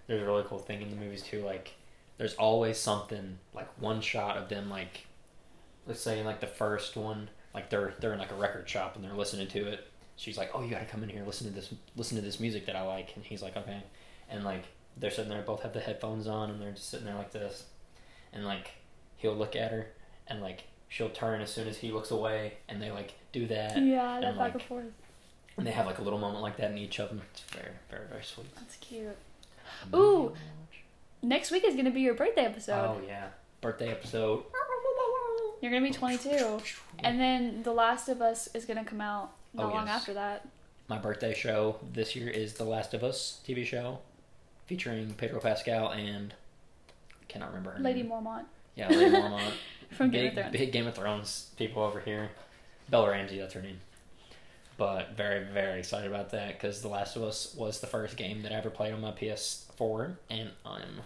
[0.07, 1.43] There's a really cool thing in the movies too.
[1.43, 1.73] Like
[2.17, 5.05] there's always something like one shot of them like
[5.85, 8.95] let's say in like the first one like they're they're in like a record shop
[8.95, 11.47] and they're listening to it she's like oh you got to come in here listen
[11.47, 13.81] to this listen to this music that i like and he's like okay
[14.29, 14.63] and like
[14.99, 17.65] they're sitting there both have the headphones on and they're just sitting there like this
[18.33, 18.71] and like
[19.17, 19.87] he'll look at her
[20.27, 23.77] and like she'll turn as soon as he looks away and they like do that
[23.77, 24.85] Yeah, that and, back like, and forth.
[25.57, 27.73] and they have like a little moment like that in each of them it's very
[27.89, 29.15] very very sweet That's cute.
[29.91, 29.95] Mm-hmm.
[29.95, 30.33] Ooh.
[31.21, 32.73] Next week is gonna be your birthday episode.
[32.97, 33.27] oh yeah
[33.61, 34.43] birthday episode
[35.61, 36.59] You're gonna be 22,
[36.99, 39.95] and then The Last of Us is gonna come out not Oh, long yes.
[39.95, 40.47] after that.
[40.87, 43.97] My birthday show this year is The Last of Us TV show,
[44.67, 46.33] featuring Pedro Pascal and
[47.21, 48.11] I cannot remember her Lady name.
[48.11, 49.51] Mormont Yeah, Lady Mormont.
[49.91, 50.51] from Game big, of Thrones.
[50.57, 52.29] big Game of Thrones people over here.
[52.89, 53.79] Bella Ramsey, that's her name.
[54.77, 58.43] But very, very excited about that because The Last of Us was the first game
[58.43, 61.01] that I ever played on my PS4, and I'm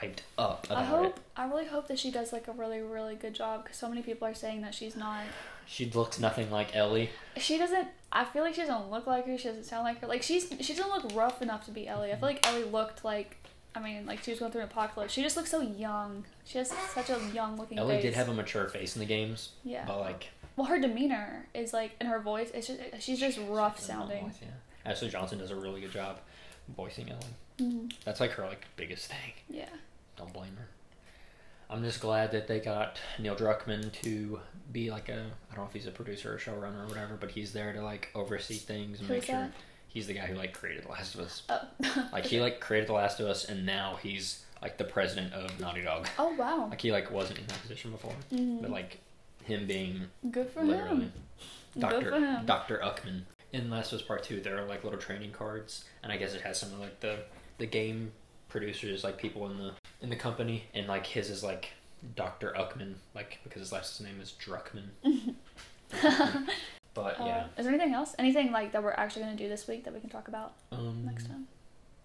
[0.00, 1.06] hyped up about I hope.
[1.16, 1.22] it.
[1.36, 4.02] I really hope that she does like a really, really good job because so many
[4.02, 5.22] people are saying that she's not.
[5.66, 7.10] She looks nothing like Ellie.
[7.36, 7.88] She doesn't.
[8.12, 9.36] I feel like she doesn't look like her.
[9.36, 10.06] She doesn't sound like her.
[10.06, 12.12] Like she's she doesn't look rough enough to be Ellie.
[12.12, 13.36] I feel like Ellie looked like.
[13.74, 15.12] I mean, like she was going through an apocalypse.
[15.12, 16.24] She just looks so young.
[16.44, 18.04] She has such a young looking Ellie face.
[18.04, 19.84] did have a mature face in the games, yeah.
[19.86, 22.50] but like Well, her demeanor is like, and her voice.
[22.54, 24.24] It's just she's just rough she's sounding.
[24.24, 24.90] voice, yeah.
[24.90, 26.20] Ashley Johnson does a really good job
[26.74, 27.20] voicing Ellie.
[27.58, 27.92] Mhm.
[28.04, 29.32] That's like her like biggest thing.
[29.50, 29.68] Yeah.
[30.16, 30.68] Don't blame her.
[31.68, 34.40] I'm just glad that they got Neil Druckmann to
[34.72, 37.30] be like a I don't know if he's a producer or showrunner or whatever, but
[37.30, 39.52] he's there to like oversee things and Who make sure that?
[39.88, 41.42] he's the guy who like created The Last of Us.
[41.48, 41.60] Oh.
[42.12, 45.58] Like he like created The Last of Us and now he's like the president of
[45.60, 46.08] Naughty Dog.
[46.18, 46.68] Oh wow.
[46.68, 48.14] Like he like wasn't in that position before.
[48.32, 48.62] Mhm.
[48.62, 48.98] But like
[49.44, 51.12] him being Good for literally him.
[51.78, 52.46] Doctor him.
[52.46, 53.22] Doctor Uckman.
[53.52, 56.34] In Last of Us Part Two, there are like little training cards, and I guess
[56.34, 57.20] it has some of like the
[57.58, 58.12] the game
[58.48, 61.70] producers, like people in the in the company, and like his is like
[62.14, 64.90] Doctor Uckman, like because his last name is Druckmann.
[66.94, 68.14] but yeah, Uh, is there anything else?
[68.18, 71.02] Anything like that we're actually gonna do this week that we can talk about um,
[71.04, 71.46] next time?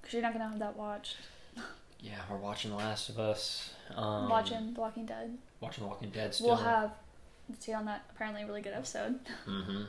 [0.01, 1.17] Because you're not gonna have that watched.
[1.99, 3.71] yeah, we're watching The Last of Us.
[3.95, 5.37] Um, Watching The Walking Dead.
[5.59, 6.33] watching The Walking Dead.
[6.33, 6.47] Still.
[6.47, 6.91] We'll have
[7.59, 9.19] see on that apparently really good episode.
[9.45, 9.83] hmm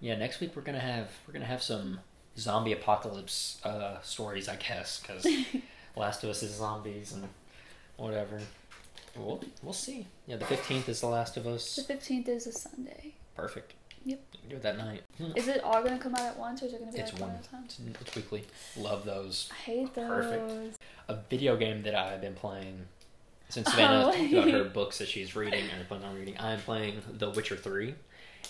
[0.00, 2.00] Yeah, next week we're gonna have we're gonna have some
[2.36, 5.24] zombie apocalypse uh, stories, I guess, because
[5.96, 7.28] Last of Us is zombies and
[7.96, 8.40] whatever.
[9.16, 10.06] We'll we'll see.
[10.26, 11.76] Yeah, the fifteenth is The Last of Us.
[11.76, 13.14] The fifteenth is a Sunday.
[13.34, 13.72] Perfect.
[14.04, 14.20] Yep.
[14.50, 15.02] Do it that night.
[15.34, 17.20] Is it all gonna come out at once, or is it gonna be It's like
[17.22, 17.38] one one.
[17.38, 17.62] at a time?
[17.64, 18.44] It's, it's weekly.
[18.76, 19.48] Love those.
[19.50, 20.06] I hate those.
[20.06, 20.76] Perfect.
[21.08, 22.82] A video game that I've been playing
[23.48, 24.26] since Savannah Oh.
[24.38, 26.36] about her books that she's reading or plans on reading.
[26.38, 27.94] I'm playing The Witcher Three,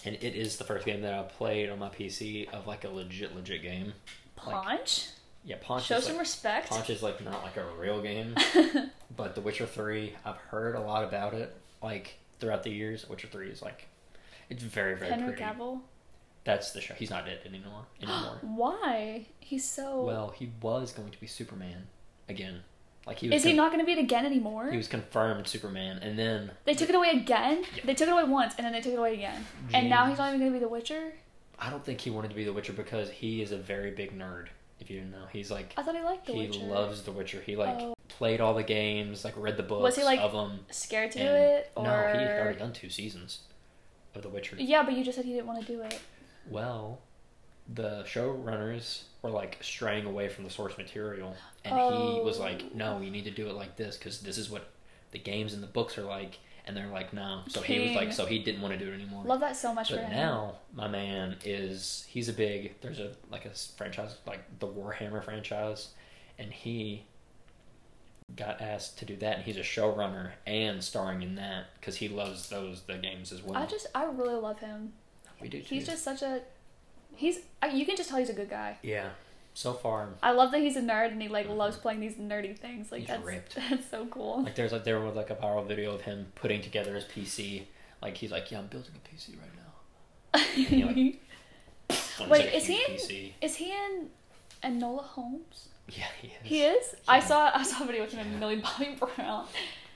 [0.05, 2.89] and it is the first game that I've played on my PC of like a
[2.91, 3.93] legit legit game.
[4.47, 5.07] Like, Punch.
[5.47, 6.71] Yeah, Punch Show is some like, respect.
[6.71, 8.35] Punch is like not like a real game,
[9.17, 11.57] but The Witcher Three, I've heard a lot about it.
[11.81, 13.87] Like throughout the years, Witcher Three is like,
[14.51, 15.43] it's very very Henry pretty.
[15.43, 15.81] Cavill.
[16.43, 16.95] That's the show.
[16.95, 17.87] He's not it anymore.
[18.03, 18.39] Anymore.
[18.43, 19.27] Why?
[19.39, 20.03] He's so.
[20.03, 21.87] well, he was going to be Superman
[22.29, 22.63] again.
[23.07, 23.37] Like he was.
[23.37, 24.69] is he not gonna be it again anymore?
[24.69, 27.65] He was confirmed Superman, and then They took it away again.
[27.77, 27.83] Yeah.
[27.85, 29.47] They took it away once, and then they took it away again.
[29.73, 31.13] And now he's not even gonna be the Witcher.
[31.57, 34.19] I don't think he wanted to be the Witcher because he is a very big
[34.19, 34.49] nerd.
[34.81, 36.61] If you didn't know, he's like I thought he liked the he Witcher.
[36.65, 37.41] loves the Witcher.
[37.45, 37.95] He like Oh.
[38.09, 40.67] played all the games, like read the books Was he, like, of them.
[40.71, 43.41] Scared to do And- it, or No, he had already done two seasons
[44.15, 44.57] of The Witcher.
[44.59, 45.99] yeah, but you just said he didn't want to do it.
[46.49, 47.01] Well,
[47.73, 51.35] the showrunners were like straying away from the source material,
[51.65, 52.71] and he was like, Oh.
[52.75, 54.69] "No, you need to do it like this because this is what
[55.11, 58.13] the games and the books are like." And they're like, "No." So he was like,
[58.13, 59.25] so he didn't want to do it anymore.
[59.25, 63.13] Love that so much for but now my man is he's a big there's a
[63.31, 65.91] like a franchise like the Warhammer franchise,
[66.39, 67.05] and he
[68.35, 72.09] got asked to do that, and he's a showrunner and starring in that because he
[72.09, 73.57] loves those the games as well.
[73.57, 74.93] I just, I really love him.
[75.41, 75.59] we do.
[75.59, 76.41] He's just such a,
[77.15, 77.39] he's.
[77.73, 78.79] You can just tell he's a good guy.
[78.83, 79.11] yeah.
[79.57, 81.57] So far, I love that he's a nerd and he like Mhm.
[81.57, 82.93] loves playing these nerdy things.
[82.93, 83.55] Like He's that's ripped.
[83.71, 84.43] that's so cool.
[84.43, 87.65] Like there's like there was like a viral video of him putting together his PC.
[88.03, 90.41] Like he's like, yeah, I'm building a PC right now.
[90.53, 90.97] he, like,
[92.29, 93.33] Wait, like, is he in- PC.
[93.41, 94.11] Is he in
[94.63, 95.69] Enola Holmes?
[95.89, 96.35] Yeah, he is.
[96.43, 96.95] He is.
[97.09, 97.25] I Yeah.
[97.25, 98.33] saw I saw a video with him Yeah.
[98.33, 99.47] and Millie Bobby Brown.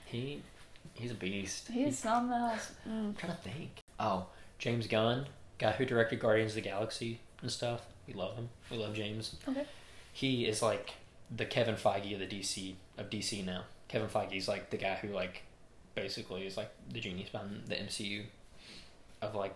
[0.07, 0.43] He
[0.95, 1.69] he's a beast.
[1.69, 2.73] He's something else.
[2.89, 3.09] Mm.
[3.09, 3.83] I'm trying to think.
[3.99, 4.25] Oh,
[4.59, 5.27] James Gunn,
[5.61, 7.83] guy who directed Guardians of the Galaxy and stuff.
[8.09, 8.49] We love him.
[8.71, 9.37] We love James.
[9.47, 9.67] Okay.
[10.13, 10.95] He is like
[11.35, 13.65] the Kevin Feige of the DC of DC now.
[13.87, 15.43] Kevin Feige is like the guy who like
[15.95, 18.25] basically is like the genius behind the MCU
[19.21, 19.55] of like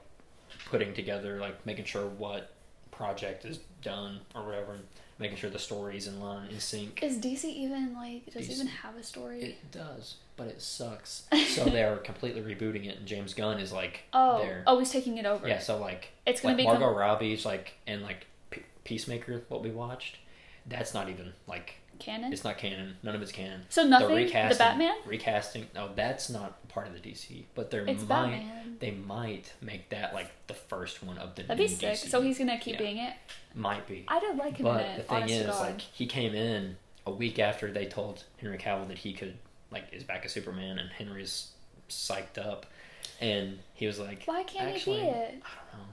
[0.66, 2.53] putting together like making sure what
[2.96, 4.82] project is done or whatever and
[5.18, 7.02] making sure the story's in line in sync.
[7.02, 8.32] Is DC even like?
[8.32, 8.52] Does DC.
[8.52, 9.42] even have a story?
[9.42, 11.24] It does, but it sucks.
[11.48, 14.64] so they're completely rebooting it and James Gunn is like oh, there.
[14.66, 15.46] oh, he's taking it over.
[15.46, 19.44] Yeah, so like It's gonna like be Margot com- Robbie's like and like P- Peacemaker,
[19.48, 20.18] what we watched.
[20.66, 22.32] That's not even like canon.
[22.32, 22.96] it's not canon.
[23.02, 23.62] None of it's canon.
[23.68, 24.08] so nothing.
[24.16, 24.94] The The, Batman.
[25.06, 25.66] recasting.
[25.74, 27.44] No, that's not part of the DC.
[27.54, 28.76] But they might Batman.
[28.80, 31.94] they might make that like the first one of the That'd be sick.
[31.94, 32.08] DC.
[32.08, 32.78] So he's gonna keep Yeah.
[32.80, 33.14] being it.
[33.54, 34.04] might be.
[34.08, 34.96] I don't like him But in it.
[34.96, 36.76] the thing is, like, he came in
[37.06, 39.36] a week after they told Henry Cavill that he could,
[39.70, 41.50] like, is back as Superman, and Henry's
[41.88, 42.66] psyched up,
[43.20, 45.86] and he was like, Why can't actually, he be it?" I don't know.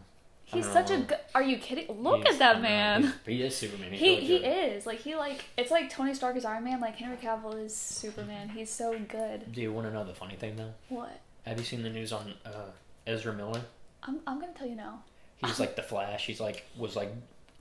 [0.54, 1.18] He's such a good.
[1.34, 1.88] Are you kidding?
[2.02, 3.14] Look He's- at that know, man.
[3.26, 3.92] He is Superman.
[3.92, 6.80] He's He really he is like he like it's like Tony Stark is Iron Man.
[6.82, 8.50] Like Henry Cavill is Superman.
[8.50, 9.52] He's so good.
[9.52, 10.74] Do you want to know the funny thing though?
[10.90, 11.20] What?
[11.46, 12.72] Have you seen the news on uh,
[13.08, 13.62] Ezra Miller?
[14.04, 15.04] I'm I'm gonna tell you now.
[15.38, 16.26] He's like the Flash.
[16.26, 17.12] He's like was like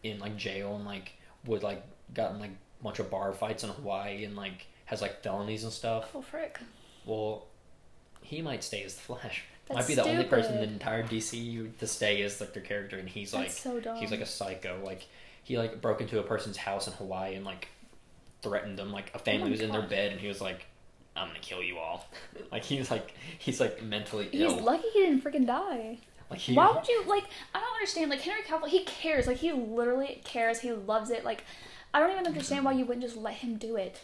[0.03, 1.13] in like jail and like
[1.47, 1.83] would like
[2.15, 5.73] gotten like a bunch of bar fights in Hawaii and like has like felonies and
[5.73, 6.11] stuff.
[6.15, 6.59] Oh frick.
[7.07, 7.47] Well,
[8.23, 11.05] he might stay as the Flash Might That's be the only person in the entire
[11.05, 14.81] DCU to stay as like their character, and he's like so he's like a psycho.
[14.85, 15.07] Like
[15.45, 17.69] he like broke into a person's house in Hawaii and like
[18.43, 18.93] threatened them.
[18.93, 20.67] Like a family Oh was in their bed, and he was like,
[21.15, 22.09] "I'm gonna kill you all."
[22.53, 24.59] like he's like he's like mentally He's ill.
[24.59, 25.99] lucky he didn't freaking die.
[26.31, 27.25] like he, Why would you like?
[27.55, 28.11] I don't understand.
[28.11, 29.29] Like Henry Cavill, he cares.
[29.29, 30.59] Like he literally cares.
[30.61, 31.25] He loves it.
[31.25, 31.45] Like
[31.95, 34.01] I don't even understand why you wouldn't just let him do it.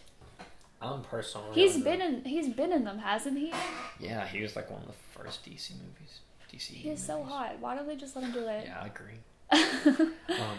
[0.81, 1.55] I'm personally.
[1.55, 2.25] He's been in.
[2.25, 3.53] He's been in them, hasn't he?
[3.99, 6.21] Yeah, he was like one of the first DC movies.
[6.53, 6.69] DC.
[6.69, 7.59] He is so hot.
[7.61, 8.67] Why don't they just let him do it?
[8.67, 10.11] Yeah, I agree.
[10.41, 10.59] um,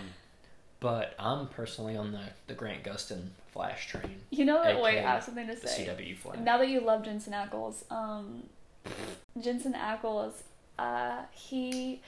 [0.79, 4.79] but I'm personally on the the Grant Gustin Flash train, you know that.
[4.81, 5.87] Wait, I have something to say.
[5.87, 6.39] CW Flash.
[6.39, 8.43] Now that you love Jensen Ackles, um,
[9.39, 10.33] Jensen Ackles,
[10.77, 12.01] uh, he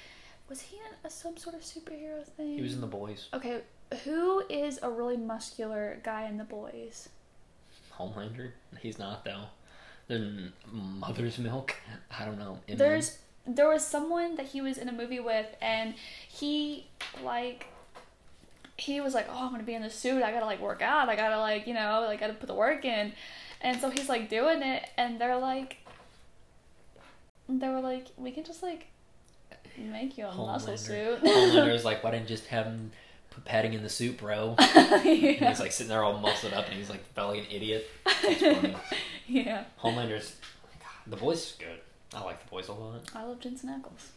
[0.47, 2.55] was he in a, some sort of superhero thing?
[2.55, 3.29] he was in the Boys.
[3.33, 3.61] Okay,
[4.03, 7.09] who is a really muscular guy in the boys?
[7.97, 8.51] Homelander.
[8.79, 9.45] He's not though.
[10.09, 11.75] Then Mother's Milk.
[12.19, 12.57] I don't know.
[12.67, 15.93] There's there was someone that he was in a movie with, and
[16.27, 16.87] he
[17.23, 17.67] like
[18.75, 20.23] he was like, "Oh, I'm gonna be in the suit.
[20.23, 21.09] I gotta like work out.
[21.09, 23.13] I gotta like you know like gotta put the work in,"
[23.61, 25.77] and so he's like doing it, and they're like,
[27.47, 28.87] they were like, "We can just like
[29.77, 31.21] make you a muscle suit.
[31.21, 31.21] Homelander.
[31.21, 32.91] suit." Homelander's like, why didn't you just have him
[33.29, 34.55] put padding in the suit, bro?
[34.79, 37.87] And he's like sitting there all muscled up, and he's like felt like an idiot.
[38.23, 38.75] It's funny.
[39.27, 39.63] yeah.
[39.77, 40.35] Homelander's.
[40.79, 41.79] God, the Boys is good.
[42.13, 43.01] I like the Boys a lot.
[43.15, 44.07] I love Jensen Ackles.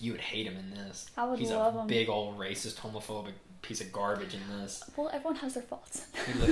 [0.00, 1.06] You would hate him in this.
[1.16, 1.86] I would He's love a him.
[1.86, 4.82] big old racist, homophobic piece of garbage in this.
[4.96, 6.06] Well, everyone has their faults.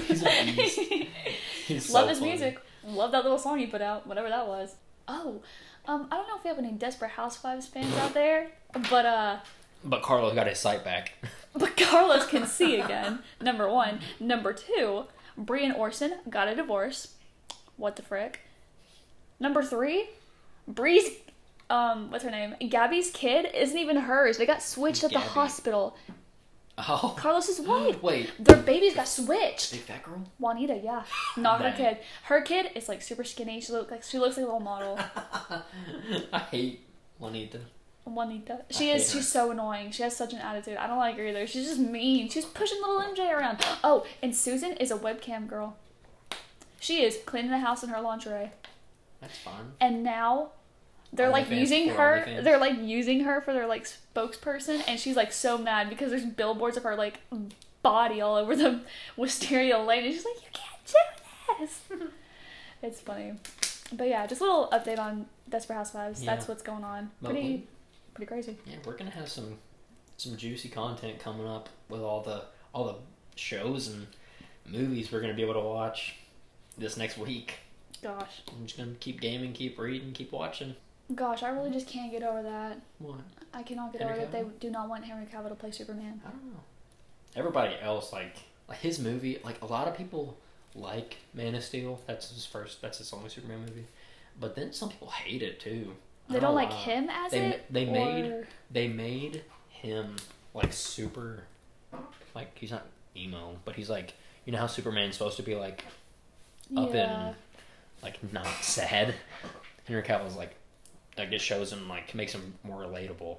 [0.07, 0.81] He's a beast.
[1.67, 2.31] He's so Love his funny.
[2.31, 2.61] music.
[2.87, 4.75] Love that little song he put out, whatever that was.
[5.09, 5.43] Oh,
[5.87, 8.49] um, I don't know if we have any Desperate Housewives fans out there,
[8.91, 9.37] but uh,
[9.85, 11.12] But Carlos got his sight back.
[11.55, 13.20] but Carlos can see again.
[13.40, 14.01] Number one.
[14.18, 15.05] Number two,
[15.37, 17.14] Bree and Orson got a divorce.
[17.77, 18.40] What the frick?
[19.40, 20.09] Number three,
[20.66, 21.11] Bree's,
[21.68, 22.55] um, what's her name?
[22.68, 24.38] Gabby's kid isn't even hers.
[24.38, 25.97] They got switched at the hospital.
[26.77, 27.14] Oh.
[27.16, 28.03] Carlos's wife.
[28.03, 28.33] Wait.
[28.38, 29.73] Their babies got switched.
[29.73, 30.25] Big fat girl?
[30.38, 31.05] Juanita, yeah,
[31.37, 31.99] not her kid.
[32.25, 33.61] Her kid is like super skinny.
[33.61, 34.99] She looks like she looks like a little model.
[36.33, 36.87] I hate
[37.18, 37.61] Juanita.
[38.05, 39.11] Juanita, she is.
[39.11, 39.90] She's so annoying.
[39.90, 40.77] She has such an attitude.
[40.77, 41.47] I don't like her either.
[41.47, 42.29] She's just mean.
[42.29, 43.64] She's pushing little MJ around.
[43.83, 45.77] Oh, and Susan is a webcam girl.
[46.81, 48.51] She is cleaning the house in her lingerie,
[49.23, 49.73] That's fun.
[49.81, 50.51] and now
[51.14, 52.40] they're like using her.
[52.43, 56.27] They're like using her for their like spokesperson, and she's like so mad because there's
[56.27, 57.21] billboards of her like
[57.83, 58.81] body all over the
[59.17, 62.11] Wisteria Lane, and she's like, "You can't do this."
[62.83, 63.33] it's funny,
[63.93, 66.23] but yeah, just a little update on Desperate Housewives.
[66.23, 66.35] Yeah.
[66.35, 67.11] That's what's going on.
[67.23, 67.67] But Pretty,
[68.14, 68.57] pretty crazy.
[68.66, 69.59] Yeah, we're gonna have some
[70.16, 72.96] some juicy content coming up with all the all the
[73.37, 74.07] shows and
[74.66, 76.16] movies we're gonna be able to watch
[76.79, 77.55] this next week.
[78.03, 80.74] Gosh, I'm just gonna keep gaming, keep reading, keep watching.
[81.14, 82.81] gosh, I really just can't get over that.
[82.98, 83.20] What?
[83.53, 86.20] I cannot get Henry over that they do not want Henry Cavill to play Superman.
[86.27, 86.61] I don't know.
[87.37, 88.37] Everybody else like
[88.68, 90.37] like his movie, like a lot of people
[90.74, 92.00] like Man of Steel.
[92.07, 92.81] That's his first.
[92.83, 93.87] That's his only Superman movie.
[94.40, 95.94] But then some people hate it too.
[96.29, 96.77] I They don't like why.
[96.77, 97.67] him as They it.
[97.73, 100.17] they made or- they made him
[100.55, 101.45] like super
[102.35, 105.85] like he's not emo but he's like you know how superman's supposed to be like
[106.77, 107.27] up yeah.
[107.29, 107.37] and
[108.03, 109.15] like not sad
[109.85, 110.55] henry cavill's like
[111.19, 113.37] like it shows him like makes him more relatable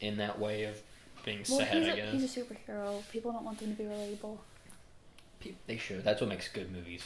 [0.00, 0.80] in that way of
[1.24, 3.08] being Well, sad he's i a, guess he's a superhero.
[3.10, 4.36] People don't want them to be relatable.
[5.66, 7.02] They should that's what makes good movies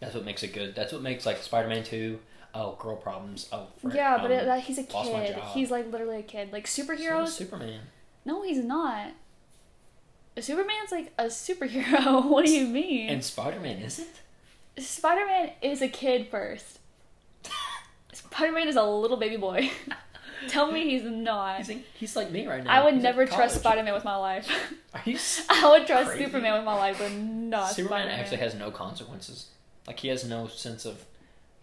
[0.00, 2.18] that's what makes it good that's what makes like spider-man 2
[2.54, 5.36] oh girl problems oh frick, yeah, but um, it, that, he's a kid.
[5.52, 6.52] He's like literally a kid.
[6.52, 7.28] Like so superheroes.
[7.28, 7.80] superman
[8.24, 9.12] no, he's not.
[10.38, 12.24] Superman's like a superhero.
[12.28, 13.08] what do you mean?
[13.08, 14.20] and spider-man isn't
[14.76, 16.78] Spider Man is a kid first.
[18.12, 19.70] Spider Man is a little baby boy.
[20.48, 21.62] Tell me he's not.
[21.62, 23.58] he's, he's like me right now I would He's never trust.
[23.58, 24.48] Spider Man with my life.
[24.94, 26.26] are you I would trust Crazy.
[26.26, 28.20] Superman with my life, but not Superman Spider-Man.
[28.20, 29.48] actually has no consequences.
[29.86, 31.04] Like he has no sense of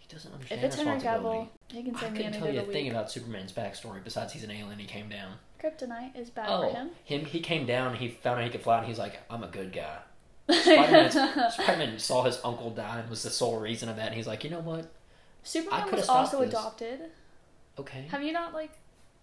[0.08, 2.72] he doesn't If it's Henry Cavill, he can I say couldn't tell you a the
[2.72, 4.80] thing about Superman's backstory besides he's an alien.
[4.80, 5.34] He came down.
[5.62, 6.90] Kryptonite is bad oh, for him.
[7.04, 7.96] him he came down.
[7.96, 10.00] He found out he could fly, and he's like, "I'm a good guy."
[10.52, 14.08] Spider-Man saw his uncle die and was the sole reason of that.
[14.08, 14.92] And he's like, "You know what?
[15.44, 16.50] Superman was also this.
[16.50, 17.00] adopted.
[17.80, 18.72] Okay, Have you not like?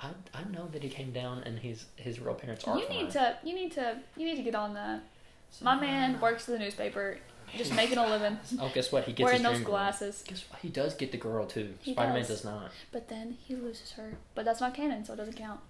[0.01, 2.97] I I know that he came down, and his his real parents are You fine.
[2.97, 3.37] need to.
[3.45, 3.99] You need to.
[4.17, 5.03] You need to get on that.
[5.51, 7.19] So, My man uh, works for the newspaper,
[7.57, 9.05] just making a living, Oh, guess what?
[9.05, 9.73] He gets wearing his those dream girl.
[9.73, 10.25] glasses.
[10.27, 10.61] Guess what?
[10.61, 11.75] He does get the girl too.
[11.81, 12.29] He Spider-Man does.
[12.29, 12.71] does not.
[12.93, 14.15] But then he loses her.
[14.35, 15.61] But that's not canon, so it doesn't count.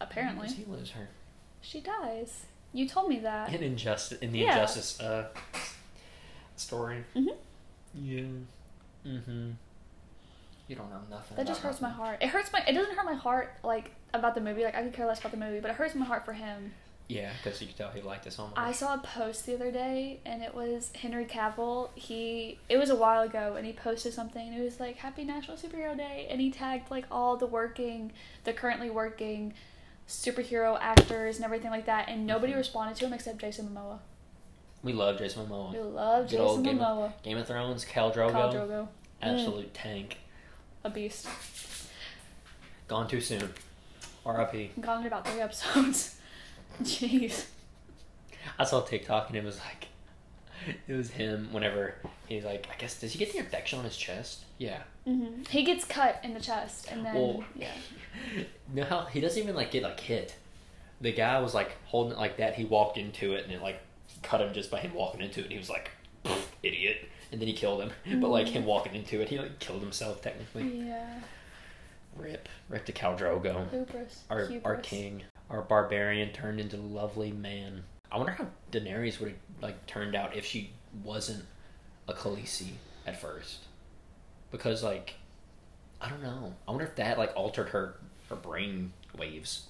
[0.00, 1.08] Apparently, Does he lose her?
[1.62, 2.44] she dies.
[2.72, 3.52] You told me that.
[3.54, 4.52] in injustice in the Yeah.
[4.52, 5.28] injustice uh
[6.56, 7.36] story Mhm.
[7.94, 8.22] yeah
[9.06, 9.50] mm-hmm
[10.68, 11.36] You don't know nothing.
[11.36, 12.04] That just hurts my nothing.
[12.04, 12.18] heart.
[12.22, 12.60] It hurts my.
[12.66, 14.64] It doesn't hurt my heart like about the movie.
[14.64, 16.72] Like I could care less about the movie, but it hurts my heart for him.
[17.08, 18.54] Yeah, because you can tell he liked it so much.
[18.56, 21.90] I saw a post the other day, and it was Henry Cavill.
[21.94, 25.22] He it was a while ago, and he posted something, and it was like Happy
[25.24, 28.12] National Superhero Day, and he tagged like all the working,
[28.44, 29.54] the currently working
[30.08, 32.56] superhero actors and everything like that, and nobody Mhm.
[32.58, 33.98] responded to him except Jason Momoa.
[34.82, 35.72] we love Jason Momoa.
[35.72, 37.12] We love Good Jason Game Momoa.
[37.22, 38.88] Game of Thrones, Khal Drogo, Khal Drogo,
[39.20, 40.18] absolute tank.
[40.84, 41.26] a beast.
[42.86, 43.52] Gone too soon.
[44.24, 44.72] R.I.P.
[44.80, 46.12] Gone in about three episodes.
[46.82, 47.46] Jeez.
[48.58, 49.88] I saw TikTok and it was like,
[50.88, 51.94] it was him whenever
[52.28, 54.44] he's like, I guess does he get the infection on his chest?
[54.58, 54.82] Yeah.
[55.04, 57.72] hmm He gets cut in the chest, and then Well, yeah.
[58.74, 60.34] No, how he doesn't even like get like hit.
[61.00, 62.54] The guy was like holding it like that.
[62.54, 63.80] He walked into it and it like
[64.22, 65.44] cut him just by him walking into it.
[65.44, 65.90] And he was like,
[66.62, 67.08] idiot.
[67.30, 67.90] And then he killed him.
[68.20, 70.86] But like him walking into it, he like killed himself technically.
[70.86, 71.20] Yeah.
[72.16, 73.68] Rip, rip to Khal Drogo.
[73.70, 74.22] Hubris.
[74.30, 77.84] Our our king, our barbarian turned into lovely man.
[78.10, 80.70] I wonder how Daenerys would have like turned out if she
[81.04, 81.44] wasn't
[82.08, 82.70] a Khaleesi
[83.06, 83.64] at first,
[84.50, 85.14] because like
[86.00, 86.54] I don't know.
[86.66, 87.96] I wonder if that like altered her
[88.28, 89.66] her brain waves.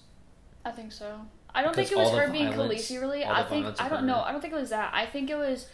[0.64, 1.20] I think so.
[1.54, 3.24] I don't Because think it was her being violence- Khaleesi really.
[3.24, 4.20] I think I don't know.
[4.22, 4.92] I don't think it was that.
[4.92, 5.66] I think it was.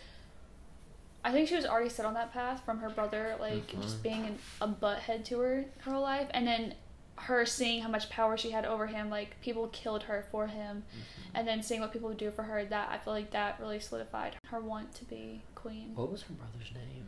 [1.25, 3.83] I think she was already set on that path from her brother, like Mhm.
[3.83, 6.75] just being an, a butthead to her her whole life, and then
[7.17, 9.11] her seeing how much power she had over him.
[9.11, 11.37] Like people killed her for him, Mm-hmm.
[11.37, 12.65] and then seeing what people would do for her.
[12.65, 15.93] That I feel like that really solidified her want to be queen.
[15.95, 17.07] What was her brother's name?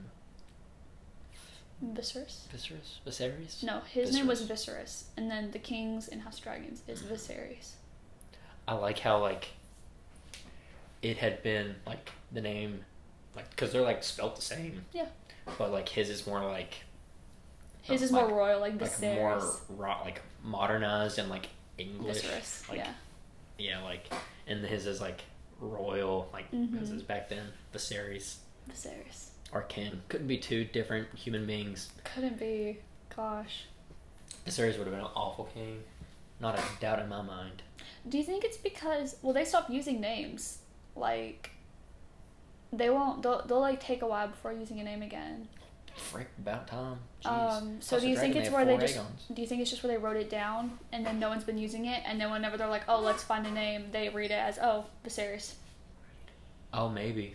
[1.85, 2.47] Viserys.
[2.55, 3.01] Viserys?
[3.07, 3.63] Viserys?
[3.63, 7.73] No, his name was Viserys, and then the kings in House of Dragons is Viserys.
[8.67, 9.49] I like how like
[11.03, 12.85] it had been like the name,
[13.37, 14.85] like because they're like spelt the same.
[14.93, 15.07] Yeah.
[15.59, 16.84] But like his is more like
[17.93, 19.69] His is like- more royal, like like Viserys.
[19.71, 22.23] more like modernized and like English.
[22.23, 22.93] Viserys, like, yeah.
[23.59, 24.13] Yeah, like
[24.47, 25.23] and his is like
[25.61, 26.79] royal, like Mhm.
[26.79, 27.53] his is back then.
[27.73, 28.37] Viserys
[28.71, 29.29] Viserys.
[29.53, 31.91] or Ken couldn't be two different human beings.
[32.05, 32.79] Couldn't be.
[33.15, 33.65] Gosh.
[34.47, 35.85] Viserys would have been an awful king.
[36.41, 37.63] Not a doubt in my mind.
[38.09, 40.59] Do you think it's because well they stopped using names
[40.97, 41.51] like
[42.73, 45.49] they won't they'll, they'll like take a while before using a name again.
[45.97, 46.99] Frick, about time.
[47.25, 47.31] Jeez.
[47.31, 49.27] Um, so House do you think it's where they just Aegons.
[49.33, 51.59] do you think it's just where they wrote it down and then no one's been
[51.59, 54.35] using it and then whenever they're like oh let's find a name they read it
[54.39, 55.55] as oh Viserys.
[56.73, 57.35] Oh, maybe.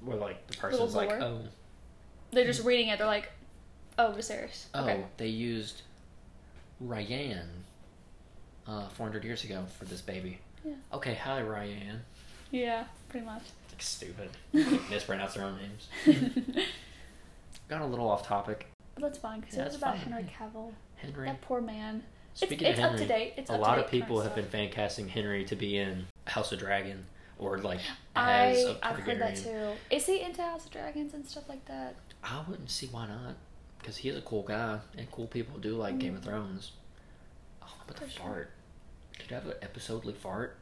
[0.00, 1.40] Where like the person's like, oh,
[2.32, 2.98] They're just reading it.
[2.98, 3.30] They're like
[3.98, 4.64] oh Viserys.
[4.74, 5.04] oh, Okay.
[5.16, 5.82] they used
[6.80, 7.48] Ryan
[8.66, 10.38] uh, 400 years ago for this baby.
[10.64, 10.74] Yeah.
[10.92, 12.00] Okay, hi Ryan.
[12.50, 13.42] Yeah, pretty much.
[13.70, 14.30] Like stupid.
[14.90, 15.88] Mispronounce their own names.
[17.68, 18.66] Got a little off topic.
[18.94, 20.12] But that's fine because Yeah, it was about fine.
[20.12, 20.72] Henry Cavill.
[20.96, 21.26] Henry.
[21.26, 22.02] That poor man.
[22.34, 23.34] Speaking it's of up Henry, to date.
[23.36, 24.36] It's a up to lot date of people have stuff.
[24.36, 27.04] been fan casting Henry to be in House of Dragon
[27.38, 27.80] or like
[28.16, 29.72] I as a I've heard that too.
[29.90, 31.94] Is he into House of Dragons and stuff like that?
[32.24, 33.36] I wouldn't see why not,
[33.78, 36.24] because he is a cool guy, and cool people do like Game of Mm.
[36.24, 36.72] Thrones.
[37.62, 38.22] Oh, but the sure.
[38.24, 38.50] fart.
[39.18, 40.56] Could you have an episodely fart?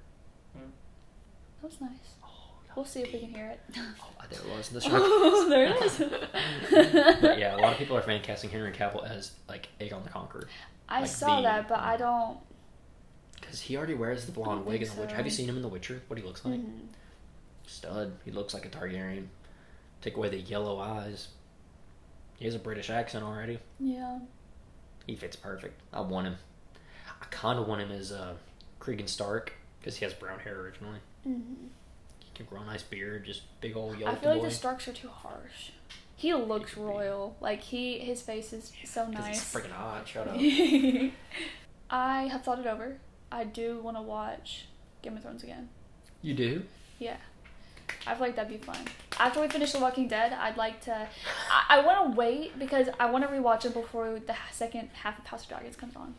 [0.54, 1.90] That was nice.
[2.76, 3.60] We'll see if we can hear it.
[4.00, 4.94] Oh, there it was in the shark.
[5.04, 5.98] oh, there it is.
[7.20, 10.10] but yeah, a lot of people are fan casting Henry Cavill as like Aegon the
[10.10, 10.48] Conqueror
[10.88, 12.38] I like saw the- that, but I don't.
[13.40, 15.16] because he already wears the blonde wig in think The Witcher.
[15.16, 16.02] Have you seen him in The Witcher?
[16.08, 16.54] What he looks like?
[16.60, 16.88] Mhm.
[17.66, 18.12] Stud.
[18.24, 19.26] He looks like a Targaryen.
[20.02, 21.28] Take away the yellow eyes.
[22.38, 23.58] He has a British accent already.
[23.80, 24.18] Yeah.
[25.06, 25.80] He fits perfect.
[25.92, 26.36] I want him.
[27.20, 28.34] I kind of want him as uh,
[28.80, 30.98] Cregan Stark because he has brown hair originally.
[31.22, 31.68] hmm He
[32.36, 34.92] can grow a nice beard, just big old yellow I feel like the Starks are
[34.92, 35.70] too harsh.
[36.14, 37.36] He looks royal.
[37.40, 39.52] Like he, his face is so nice.
[39.52, 40.06] He's freaking hot.
[40.06, 40.36] Shut up.
[41.90, 42.98] I have thought it over.
[43.32, 44.66] I do want to watch
[45.02, 45.68] Game of Thrones again.
[46.22, 46.62] you do?
[46.98, 47.16] Yeah.
[48.06, 48.78] I feel like that'd be fun.
[49.18, 51.08] After we finish The Walking Dead, I'd like to.
[51.50, 55.18] I, I want to wait because I want to rewatch it before the second half
[55.18, 56.14] of House of Dragons comes on.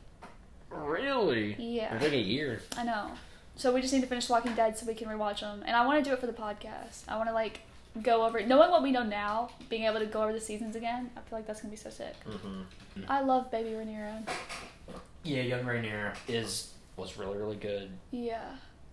[0.70, 1.56] Really?
[1.60, 1.94] Yeah.
[1.96, 2.62] It's like a year.
[2.78, 3.12] I know.
[3.58, 5.64] So we just need to finish Walking Dead so we can rewatch them.
[5.66, 7.04] And I want to do it for the podcast.
[7.08, 7.62] I want to like
[8.04, 11.10] go over knowing what we know now, being able to go over the seasons again.
[11.18, 12.14] I feel like that's gonna be so sick.
[12.28, 13.02] Mm-hmm.
[13.10, 14.28] I love Baby Rhaenyra.
[15.24, 17.90] Yeah, Young Rhaenyra is was really really good.
[18.12, 18.44] Yeah.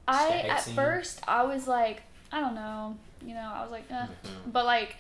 [0.08, 0.74] I Stag at scene.
[0.74, 2.02] first I was like,
[2.32, 4.06] I don't know, you know, I was like, eh.
[4.06, 4.52] Mhm.
[4.52, 4.96] but like,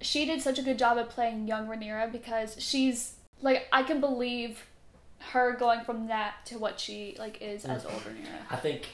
[0.00, 4.00] she did such a good job at playing young Rhaenyra because she's like, I can
[4.00, 4.66] believe
[5.18, 7.92] her going from that to what she like is as Mhm.
[7.92, 8.40] old Rhaenyra.
[8.50, 8.86] I think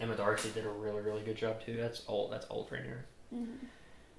[0.00, 1.76] Emma Darcy did a really really good job too.
[1.76, 2.32] That's old.
[2.32, 3.02] That's old Rhaenyra.
[3.34, 3.58] Mhm.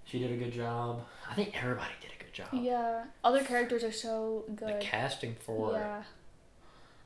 [0.05, 1.05] She did a good job.
[1.29, 2.47] I think everybody did a good job.
[2.53, 4.67] Yeah, other characters are so good.
[4.67, 6.03] The casting for yeah,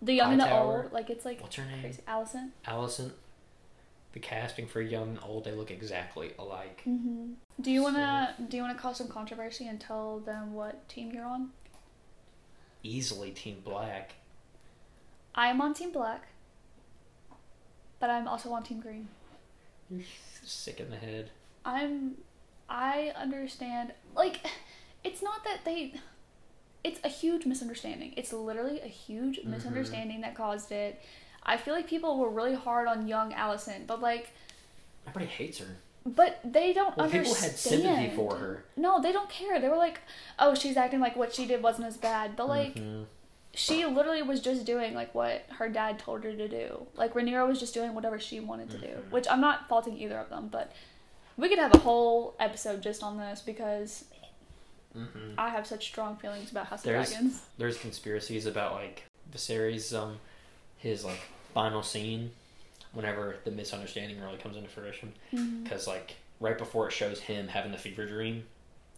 [0.02, 2.02] the young and the old, like it's like what's her name, crazy.
[2.08, 2.52] Alicent.
[2.66, 3.12] Alicent.
[4.14, 6.82] The casting for young and old, they look exactly alike.
[6.86, 11.12] hmm Do you wanna do you wanna cause some controversy and tell them what team
[11.12, 11.52] you're on?
[12.84, 14.14] Easily Team Black.
[15.38, 16.28] I am on Team Black,
[18.00, 19.08] but I'm also on Team Green.
[19.90, 20.02] You're
[20.44, 21.30] sick in the head.
[21.64, 22.16] I'm
[22.70, 24.42] I understand like
[25.04, 25.94] it's not that they
[26.84, 28.14] it's a huge misunderstanding.
[28.18, 29.46] It's literally a huge Mhm.
[29.46, 31.02] misunderstanding that caused it.
[31.44, 34.32] I feel like people were really hard on young Alicent, but like
[35.06, 35.78] Everybody hates her.
[36.06, 37.26] but they don't Well, understand.
[37.26, 38.66] people had sympathy for her.
[38.76, 39.60] No, they don't care.
[39.60, 40.02] They were like,
[40.40, 43.06] "Oh, she's acting like what she did wasn't as bad." But like Mhm.
[43.58, 46.86] She literally was just doing like what her dad told her to do.
[46.96, 49.10] Like Rhaenyra was just doing whatever she wanted to do, Mhm.
[49.12, 50.72] which I'm not faulting either of them, but
[51.38, 54.06] we could have a whole episode just on this because
[54.96, 55.34] Mhm.
[55.38, 57.42] I have such strong feelings about House of There's- Dragons.
[57.58, 60.20] There's conspiracies about like Viserys, um,
[60.78, 61.20] his like
[61.54, 62.32] final scene,
[62.94, 65.14] whenever the misunderstanding really comes into fruition.
[65.64, 68.46] Because like right before it shows him having the fever dream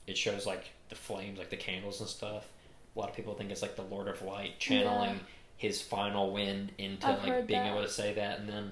[0.08, 2.50] it shows like the flames like the candles and stuff
[2.96, 5.20] a lot of people think it's like the lord of light channeling Yeah.
[5.58, 7.72] his final wind into I've like being that.
[7.72, 8.72] able to say that and then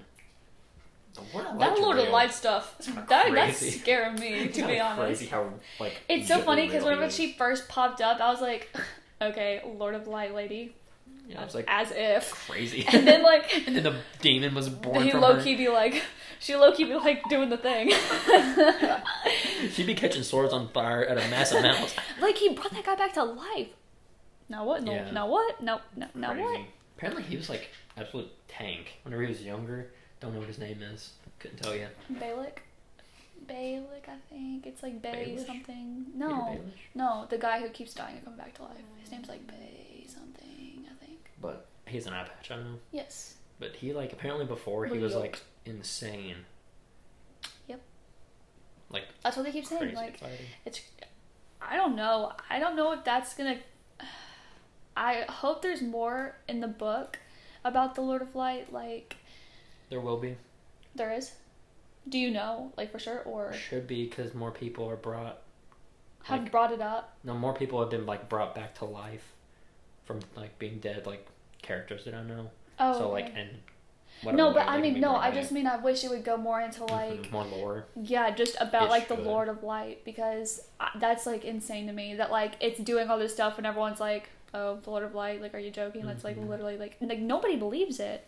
[1.14, 2.10] the lord of That Light's Lord of.
[2.10, 2.78] Light stuff
[3.10, 5.00] that that's scaring me It's to be honest.
[5.02, 5.50] crazy how
[5.80, 8.70] like It's so funny because real he whenever she first popped up, I was like,
[9.22, 10.76] "Okay, Lord of Light lady,"
[11.28, 12.32] yeah, I was like as if.
[12.48, 15.56] crazy And then like and then the demon was born he from low her key
[15.56, 16.04] be like,
[16.40, 17.92] she low key be like doing the thing.
[19.72, 22.96] she'd be catching swords on fire at a massive amount like he brought that guy
[22.96, 23.70] back to life.
[24.50, 24.84] Now what?
[24.84, 24.94] No.
[24.94, 25.12] Yeah.
[25.12, 25.62] Now what?
[25.62, 25.82] No.
[25.96, 26.08] No.
[26.16, 26.62] Now what?
[26.98, 30.82] apparently he was like absolute tank whenever he was younger don't know what his name
[30.82, 32.58] is couldn't tell you Balic.
[33.46, 35.46] Balic, I think it's like Bay Baelish?
[35.46, 36.06] something.
[36.16, 36.60] No,
[36.96, 38.78] no, the guy who keeps dying and coming back to life.
[39.00, 41.20] His name's like Bay something, I think.
[41.40, 42.80] But he's an eye patch, I know.
[42.92, 43.36] Yes.
[43.60, 46.38] But he like apparently before he was like insane.
[47.68, 47.82] Yep.
[48.90, 49.94] Like That's what they keep saying.
[49.94, 50.38] Like fighting.
[50.66, 50.82] it's
[51.62, 52.34] I don't know.
[52.50, 53.58] I don't know if that's gonna
[54.98, 57.20] I hope there's more in the book
[57.64, 59.16] about the Lord of Light, like
[59.90, 60.36] There will be.
[60.96, 61.34] there is.
[62.10, 65.42] Do you know, like for sure, or Should be because more people are brought.
[66.24, 67.16] have Like- brought it up?
[67.24, 69.34] No, more people have been like brought back to life
[70.06, 71.28] from like being dead, like
[71.62, 72.50] characters that I know.
[72.80, 73.24] Oh, so okay.
[73.26, 74.36] like and.
[74.38, 76.82] no, but I mean, no, I just mean I wish it would go more into
[76.82, 77.86] Mhm, like, more lore.
[77.96, 79.16] yeah, just about It like the.
[79.16, 83.20] Lord of Light because I, that's like insane to me that like it's doing all
[83.20, 86.06] this stuff and everyone's like, oh, the Lord of Light, like, are you joking?
[86.06, 86.48] That's like Mhm.
[86.50, 88.26] literally like like nobody believes it.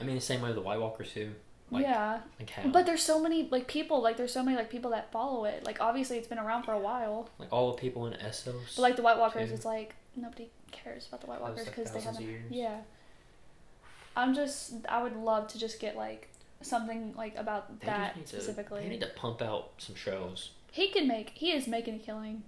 [0.00, 1.34] I mean, the same way with the White Walkers too.
[1.70, 2.68] Like, yeah, Like how?
[2.68, 5.64] but there's so many like people like there's so many like people that follow it.
[5.64, 8.76] Like obviously it's been around for a while, like all the people in Essos.
[8.76, 11.66] but like the White Walkers, it's like nobody cares about the White That was, Walkers
[11.66, 12.52] like, because they thousands of haven't.
[12.52, 12.52] years.
[12.52, 12.80] Yeah.
[14.16, 14.74] I'm just.
[14.88, 16.28] I would love to just get like
[16.60, 18.82] something like about They that need to- specifically.
[18.82, 20.50] They need to pump out some shows.
[20.70, 21.30] He can make.
[21.34, 22.42] He is making a killing.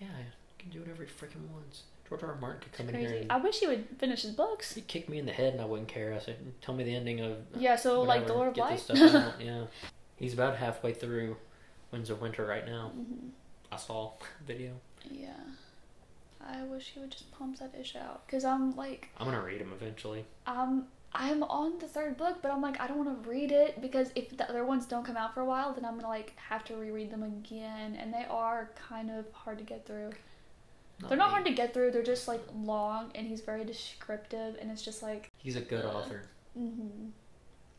[0.00, 0.08] Yeah,
[0.56, 1.84] he can do whatever he freaking wants.
[2.12, 2.34] George R.
[2.34, 2.40] R.
[2.40, 3.12] Martin could come in Crazy.
[3.12, 4.74] here and I wish he would finish his books.
[4.74, 6.12] he'd kick me in the head and I wouldn't care.
[6.14, 7.76] I said, "Tell me the ending of Yeah.
[7.76, 8.38] So like the whatever.
[8.38, 8.80] Lord of Light.
[8.80, 9.64] stuff out." Yeah,
[10.16, 11.36] he's about halfway through
[11.90, 12.92] Winds of Winter right now.
[12.96, 13.30] Mhm.
[13.70, 14.12] I saw
[14.46, 14.72] video.
[15.10, 15.32] Yeah.
[16.44, 18.26] I wish he would just pump that ish out.
[18.28, 20.24] Cause I'm like, I'm gonna read him eventually.
[20.46, 23.80] um, I'm on the third book, but I'm like, I don't want to read it
[23.82, 26.32] because if the other ones don't come out for a while, then I'm gonna like
[26.48, 30.10] have to reread them again, and they are kind of hard to get through.
[31.08, 31.32] They're not me.
[31.32, 31.90] hard to get through.
[31.90, 35.84] They're just like long, and he's very descriptive, and it's just like, He's a good
[35.84, 36.22] author.
[36.58, 37.08] mm-hmm.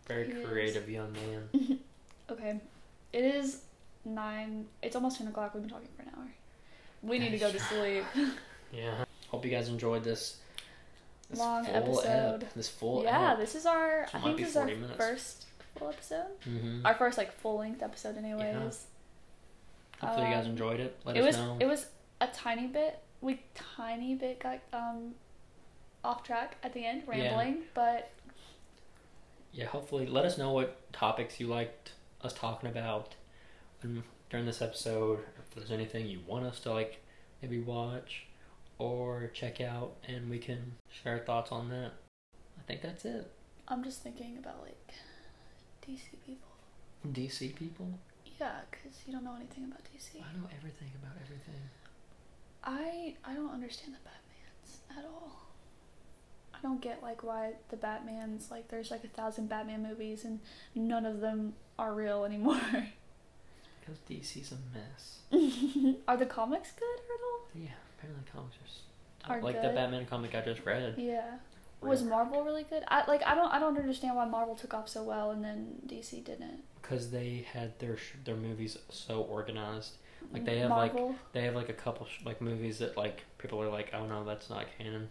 [0.08, 0.48] Very He is.
[0.48, 1.80] creative young man.
[2.30, 2.60] okay,
[3.14, 3.62] it is
[4.06, 4.66] nine.
[4.82, 5.54] It's almost ten o'clock.
[5.54, 6.28] We've been talking for an hour.
[7.02, 8.04] We need to go to sleep.
[8.74, 9.06] Yeah.
[9.30, 10.38] Hope you guys enjoyed this.
[11.30, 12.44] this Long full episode.
[12.44, 13.38] Ep, this full yeah, ep.
[13.38, 14.08] this is our.
[14.12, 14.96] So I think this is our minutes.
[14.98, 15.46] first
[15.76, 16.26] full episode.
[16.50, 16.84] Mm-hmm.
[16.86, 18.86] Our first like full length episode, anyways.
[20.02, 20.98] Hopefully you guys um, enjoyed it.
[21.06, 21.58] Let it us was know.
[21.60, 21.86] it was
[22.20, 23.00] a tiny bit.
[23.24, 25.16] We tiny bit got um
[26.04, 27.12] off track at the end, Yeah.
[27.36, 28.12] rambling, but
[29.54, 33.16] yeah, hopefully let us know what topics you liked us talking about
[33.84, 35.20] um, during this episode.
[35.40, 37.02] If there's anything you want us to like
[37.42, 38.26] maybe watch
[38.80, 41.92] or check out, and we can share our thoughts on that.
[42.60, 43.32] I think that's it.
[43.68, 44.94] I'm just thinking about like
[45.88, 46.50] DC people.
[47.14, 47.88] DC people,
[48.40, 50.16] Yeah, because you don't know anything about DC.
[50.18, 51.62] I know everything about everything.
[52.64, 55.42] I I don't understand the Batmans at all.
[56.54, 60.40] I don't get like why the Batmans like there's like a thousand Batman movies and
[60.76, 62.60] none of them are real anymore.
[63.86, 65.98] Because DC's a mess.
[66.08, 67.48] Are the comics good at all?
[67.54, 68.56] Yeah, apparently comics
[69.26, 69.40] are.
[69.40, 69.70] Are like the.
[69.70, 70.96] Batman comic I just read.
[70.98, 71.32] Yeah.
[71.82, 72.84] Was Marvel really good?
[72.88, 75.82] I like I don't I don't understand why Marvel took off so well and then
[75.86, 76.64] DC didn't.
[76.82, 79.98] Because they had their sh- their movies so organized.
[80.32, 80.96] Like, they have, like,
[81.34, 84.24] They have like a couple sh- like movies that like people are like, oh no,
[84.24, 85.10] that's not canon.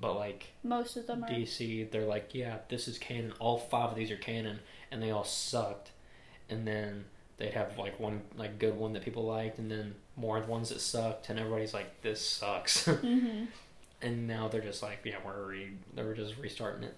[0.00, 1.28] But like most of them are.
[1.28, 3.32] DC, they're like, yeah, this is canon.
[3.38, 4.60] All five of these are canon,
[4.90, 5.90] and they all sucked.
[6.50, 7.04] And then
[7.36, 10.80] they'd have like one like good one that people liked, and then more ones that
[10.80, 12.84] sucked, and everybody's like, this sucks.
[12.86, 13.44] hmm
[14.00, 16.96] and now they're just like, yeah, we're re- they're just restarting it.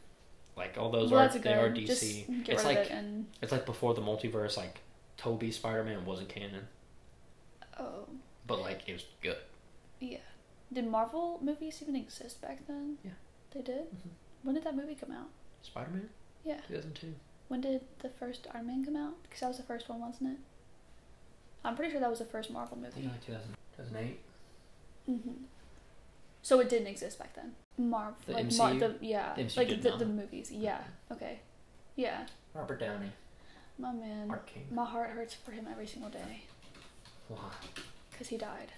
[0.56, 1.70] Like all those well, are they are.
[1.70, 2.48] DC.
[2.48, 4.56] It's like it and it's like before the multiverse.
[4.56, 4.80] Like
[5.16, 6.66] Toby Spider Man wasn't canon,
[7.80, 8.06] oh
[8.46, 9.36] but like it was good.
[10.00, 10.18] yeah.
[10.72, 12.96] Did Marvel movies even exist back then?
[13.04, 13.10] Yeah.
[13.52, 13.90] They did.
[13.90, 14.10] Mhm.
[14.44, 15.28] When did that movie come out?
[15.62, 16.08] Spider Man,
[16.44, 16.60] Yeah.
[16.66, 17.14] two thousand two.
[17.48, 19.14] When did the first Iron Man come out?
[19.24, 20.38] Because that was the first one, wasn't it?
[21.64, 23.02] I'm pretty sure that was the first Marvel movie.
[23.02, 24.20] like 2000, 2008.
[25.06, 25.44] hmm
[26.42, 27.54] So it didn't exist back then.
[27.76, 28.78] Marvel, The like MCU?
[28.80, 29.98] the yeah, The MCU like did the, not.
[29.98, 30.50] the movies.
[30.52, 30.82] Yeah.
[31.12, 31.40] Okay.
[31.96, 32.26] Yeah.
[32.54, 33.10] Robert Downey,
[33.78, 34.28] My man.
[34.28, 34.66] Mark King.
[34.70, 36.44] My heart hurts for him every single day
[37.30, 37.38] Why?
[38.10, 38.70] because he died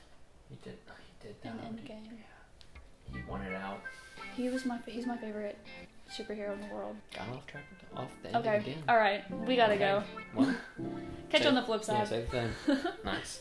[0.49, 0.77] He did.
[1.21, 1.73] He did in that.
[1.73, 2.09] Endgame.
[3.13, 3.81] He wanted out.
[4.37, 5.59] He was my he's my favorite
[6.11, 6.97] superhero in the world.
[7.17, 7.65] Got off track.
[7.97, 8.57] Off the Okay.
[8.59, 8.61] again.
[8.61, 8.77] Okay.
[8.89, 9.23] All right.
[9.47, 9.81] We gotta Okay.
[9.81, 10.03] go.
[10.37, 10.55] Well,
[11.31, 12.31] Catch you on the flip yeah, side.
[12.31, 12.51] thing.
[13.05, 13.41] nice.